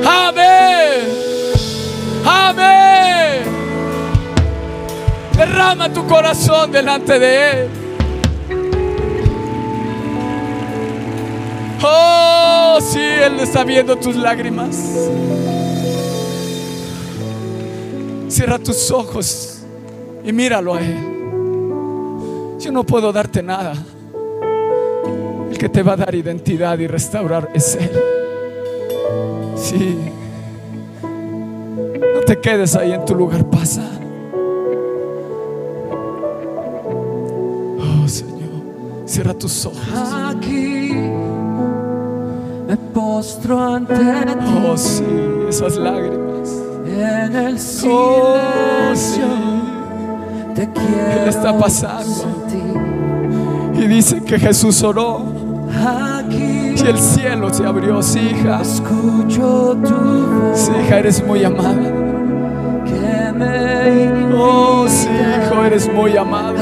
Amén. 0.04 1.00
Amén. 2.26 3.42
Derrama 5.36 5.92
tu 5.92 6.04
corazón 6.08 6.72
delante 6.72 7.16
de 7.16 7.50
Él. 7.50 7.68
Oh, 11.84 12.78
sí, 12.80 12.98
Él 12.98 13.38
está 13.38 13.62
viendo 13.62 13.94
tus 13.94 14.16
lágrimas. 14.16 14.76
Cierra 18.28 18.58
tus 18.58 18.90
ojos 18.90 19.59
y 20.24 20.32
míralo 20.32 20.74
a 20.74 20.80
Él. 20.80 20.96
Yo 22.60 22.72
no 22.72 22.84
puedo 22.84 23.12
darte 23.12 23.42
nada. 23.42 23.72
El 25.50 25.56
que 25.58 25.68
te 25.68 25.82
va 25.82 25.92
a 25.94 25.96
dar 25.96 26.14
identidad 26.14 26.78
y 26.78 26.86
restaurar 26.86 27.48
es 27.54 27.76
Él. 27.76 27.90
Sí. 29.56 29.96
No 32.14 32.20
te 32.26 32.38
quedes 32.40 32.76
ahí 32.76 32.92
en 32.92 33.04
tu 33.04 33.14
lugar, 33.14 33.44
pasa. 33.46 33.82
Oh 37.78 38.08
Señor, 38.08 38.62
cierra 39.06 39.34
tus 39.34 39.66
ojos. 39.66 39.78
Aquí 39.92 40.92
me 42.68 42.76
postro 42.94 43.58
ante 43.60 43.94
ti 43.96 44.02
Oh 44.66 44.76
sí, 44.76 45.04
esas 45.48 45.76
lágrimas. 45.76 46.50
en 46.86 47.34
el 47.36 47.54
Oh 47.56 47.58
silencio. 48.94 48.94
sí. 48.94 49.49
Te 50.54 50.68
quiero 50.70 51.22
Él 51.22 51.28
está 51.28 51.56
pasando. 51.56 52.46
Y 53.74 53.86
dice 53.86 54.22
que 54.22 54.38
Jesús 54.38 54.82
oró 54.82 55.22
y 56.76 56.86
el 56.86 56.98
cielo 56.98 57.52
se 57.52 57.64
abrió. 57.64 58.02
Sí, 58.02 58.18
hija. 58.20 58.60
escucho 58.62 59.76
tu 59.82 60.52
Sí, 60.54 60.70
hija, 60.84 60.98
eres 60.98 61.24
muy 61.26 61.44
amada. 61.44 61.92
que 62.84 63.32
me 63.32 64.30
Oh, 64.34 64.86
sí, 64.88 65.08
hijo, 65.08 65.64
eres 65.64 65.92
muy 65.92 66.16
amado. 66.16 66.56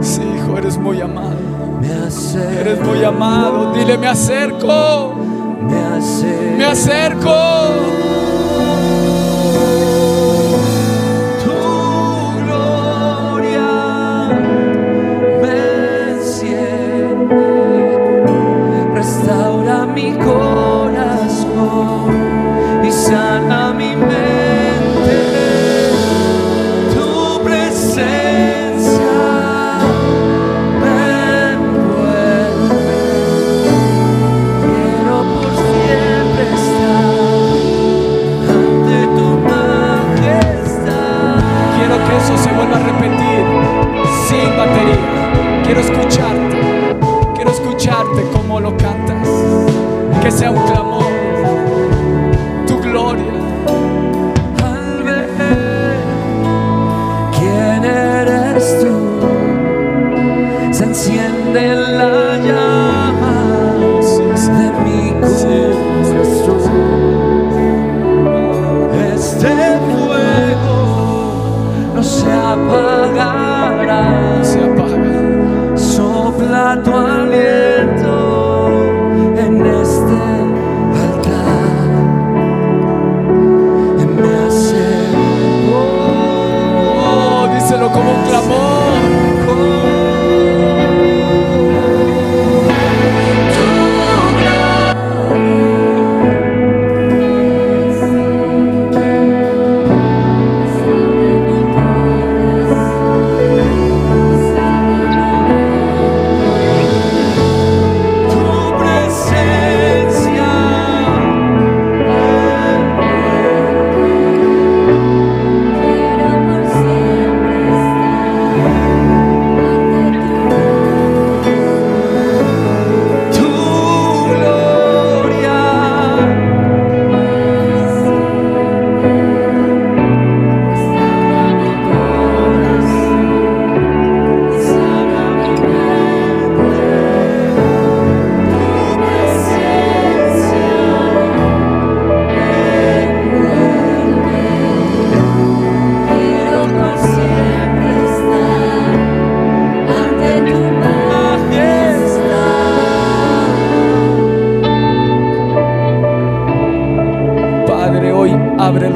Sí, 0.00 0.22
hijo, 0.22 0.58
eres 0.58 0.78
muy 0.78 1.00
amado. 1.00 1.36
Me 1.80 1.92
acerco, 1.92 2.60
Eres 2.60 2.80
muy 2.80 3.04
amado. 3.04 3.72
Dile, 3.74 3.98
me 3.98 4.06
acerco. 4.08 5.14
me 6.56 6.64
acerco. 6.64 7.99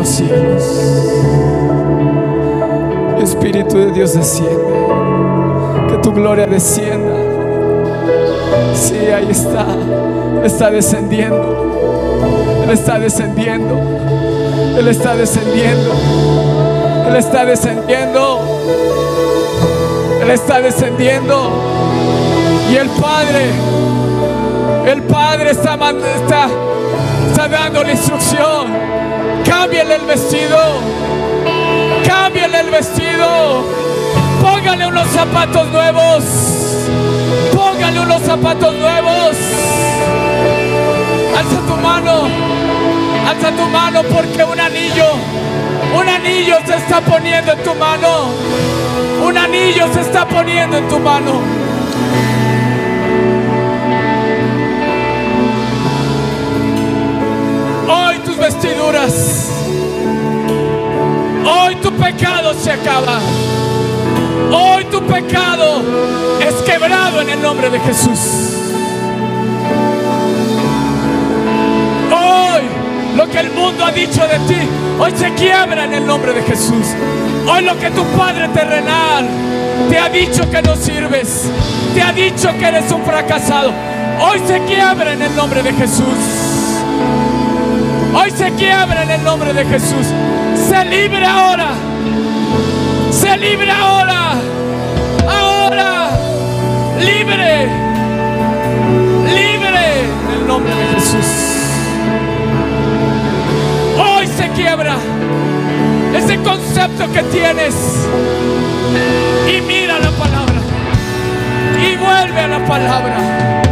Los 0.05 0.17
cielos. 0.17 0.63
Espíritu 3.23 3.79
de 3.79 3.93
Dios 3.93 4.15
desciende. 4.15 4.75
Que 5.89 5.97
tu 5.99 6.13
gloria 6.13 6.47
descienda. 6.47 7.15
Sí, 8.75 8.97
ahí 8.97 9.29
está. 9.31 9.67
Está 10.45 10.71
descendiendo. 10.71 12.63
Él 12.65 12.71
está 12.71 12.99
descendiendo. 12.99 13.81
Él 14.79 14.89
está 14.89 15.17
descendiendo. 15.17 15.93
Él 17.09 17.17
está 17.17 17.45
descendiendo. 17.47 18.41
Él 20.23 20.31
está 20.31 20.61
descendiendo. 20.61 21.51
Y 22.71 22.77
el 22.77 22.89
Padre, 22.91 23.51
el 24.87 25.03
Padre 25.03 25.51
está, 25.51 25.75
está, 25.75 26.49
está 27.31 27.49
dando 27.49 27.83
la 27.83 27.93
instrucción. 27.93 28.85
Cámbiale 29.45 29.97
el 29.97 30.07
vestido. 30.07 30.59
Cámbiale 32.07 32.61
el 32.61 32.71
vestido. 32.71 33.65
Póngale 34.41 34.87
unos 34.87 35.09
zapatos 35.09 35.69
nuevos. 35.69 36.25
Póngale 37.55 38.01
unos 38.01 38.23
zapatos 38.23 38.75
nuevos. 38.75 39.37
Alza 41.39 41.61
tu 41.67 41.77
mano. 41.77 42.29
Alza 43.29 43.51
tu 43.53 43.67
mano 43.69 44.03
porque 44.03 44.45
un 44.45 44.61
anillo, 44.61 45.13
un 45.99 46.09
anillo 46.09 46.59
se 46.67 46.77
está 46.77 47.01
poniendo 47.01 47.53
en 47.53 47.63
tu 47.63 47.75
mano. 47.75 48.33
Un 49.23 49.39
anillo 49.39 49.87
se 49.95 50.03
está 50.03 50.27
poniendo 50.29 50.77
en 50.77 50.89
tu 50.89 50.99
mano. 50.99 51.64
Vestiduras. 58.65 59.51
Hoy 61.47 61.77
tu 61.77 61.93
pecado 61.93 62.55
se 62.55 62.73
acaba. 62.73 63.21
Hoy 64.53 64.85
tu 64.85 65.03
pecado 65.03 65.83
es 66.41 66.55
quebrado 66.63 67.21
en 67.21 67.31
el 67.31 67.43
nombre 67.43 67.69
de 67.71 67.81
Jesús. 67.81 68.19
Hoy 72.11 72.63
lo 73.17 73.29
que 73.29 73.39
el 73.41 73.51
mundo 73.51 73.85
ha 73.85 73.93
dicho 73.93 74.27
de 74.27 74.39
ti, 74.49 74.61
hoy 74.99 75.13
se 75.17 75.33
quiebra 75.35 75.85
en 75.85 75.95
el 75.95 76.07
nombre 76.07 76.33
de 76.33 76.43
Jesús. 76.43 76.87
Hoy 77.47 77.65
lo 77.65 77.79
que 77.79 77.91
tu 77.91 78.05
Padre 78.17 78.49
terrenal 78.49 79.29
te 79.91 79.99
ha 79.99 80.09
dicho 80.09 80.49
que 80.51 80.63
no 80.63 80.77
sirves, 80.77 81.51
te 81.95 82.03
ha 82.03 82.13
dicho 82.13 82.49
que 82.59 82.67
eres 82.67 82.91
un 82.91 83.03
fracasado, 83.05 83.73
hoy 84.21 84.41
se 84.47 84.61
quiebra 84.61 85.13
en 85.13 85.23
el 85.23 85.37
nombre 85.37 85.63
de 85.63 85.73
Jesús. 85.73 86.44
Hoy 88.17 88.31
se 88.31 88.49
quiebra 88.53 89.03
en 89.03 89.11
el 89.11 89.25
nombre 89.25 89.53
de 89.53 89.65
Jesús. 89.65 90.07
Se 90.69 90.85
libre 90.85 91.27
ahora. 91.27 91.71
Se 93.11 93.37
libre 93.37 93.71
ahora. 93.71 94.35
Ahora. 95.29 96.11
Libre. 97.01 97.67
Libre 99.27 100.01
en 100.01 100.41
el 100.41 100.47
nombre 100.47 100.73
de 100.75 100.87
Jesús. 100.95 101.27
Hoy 103.99 104.27
se 104.29 104.49
quiebra 104.51 104.97
ese 106.15 106.37
concepto 106.39 107.11
que 107.13 107.23
tienes. 107.25 107.75
Y 109.49 109.61
mira 109.63 109.99
la 109.99 110.11
palabra. 110.13 110.61
Y 111.83 111.97
vuelve 111.97 112.41
a 112.41 112.47
la 112.47 112.65
palabra. 112.65 113.64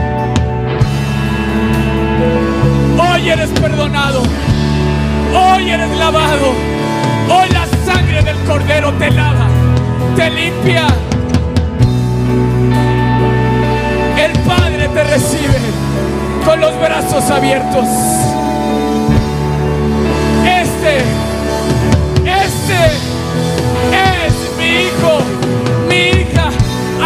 Hoy 3.23 3.31
eres 3.31 3.51
perdonado. 3.51 4.21
Hoy 5.33 5.71
eres 5.71 5.97
lavado. 5.97 6.55
Hoy 7.31 7.49
la 7.51 7.67
sangre 7.87 8.21
del 8.21 8.37
cordero 8.39 8.93
te 8.95 9.13
lava, 9.13 9.47
te 10.17 10.29
limpia. 10.29 10.89
El 14.19 14.33
Padre 14.41 14.89
te 14.89 15.05
recibe 15.05 15.61
con 16.45 16.61
los 16.61 16.77
brazos 16.81 17.31
abiertos. 17.31 17.87
Este, 20.45 20.99
este 22.27 22.81
es 24.27 24.35
mi 24.59 24.67
hijo, 24.67 25.21
mi 25.89 26.23
hija 26.23 26.51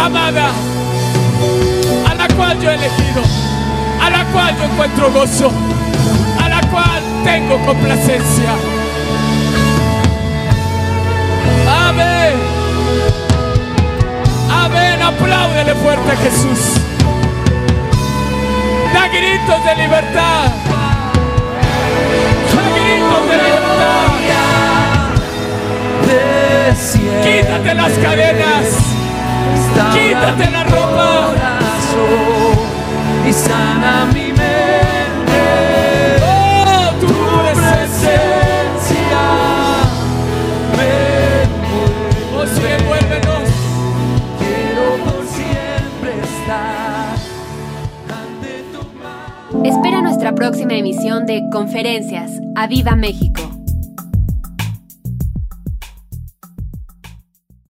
amada, 0.03 0.49
a 2.09 2.15
la 2.15 2.27
cual 2.35 2.59
yo 2.59 2.71
he 2.71 2.73
elegido, 2.73 3.21
a 4.01 4.09
la 4.09 4.25
cual 4.31 4.57
yo 4.57 4.63
encuentro 4.63 5.11
gozo 5.11 5.51
tengo 7.27 7.57
complacencia. 7.65 8.51
Amén. 11.87 12.33
Amén. 14.49 15.01
Apláudele 15.01 15.75
fuerte 15.75 16.11
a 16.11 16.17
Jesús. 16.17 16.61
Da 18.93 19.07
gritos 19.09 19.59
de 19.65 19.75
libertad. 19.83 20.45
Da 22.55 22.65
gritos 22.77 23.23
de 23.29 23.37
libertad. 23.45 23.67
Quítate 27.23 27.73
las 27.73 27.93
cadenas. 28.05 28.65
Quítate 29.93 30.51
la 30.51 30.63
ropa. 30.63 31.33
y 33.27 33.33
sana 33.33 34.07
mi 34.13 34.26
próxima 50.33 50.73
emisión 50.73 51.25
de 51.25 51.43
Conferencias. 51.51 52.31
¡A 52.55 52.67
Viva 52.67 52.95
México! 52.95 53.26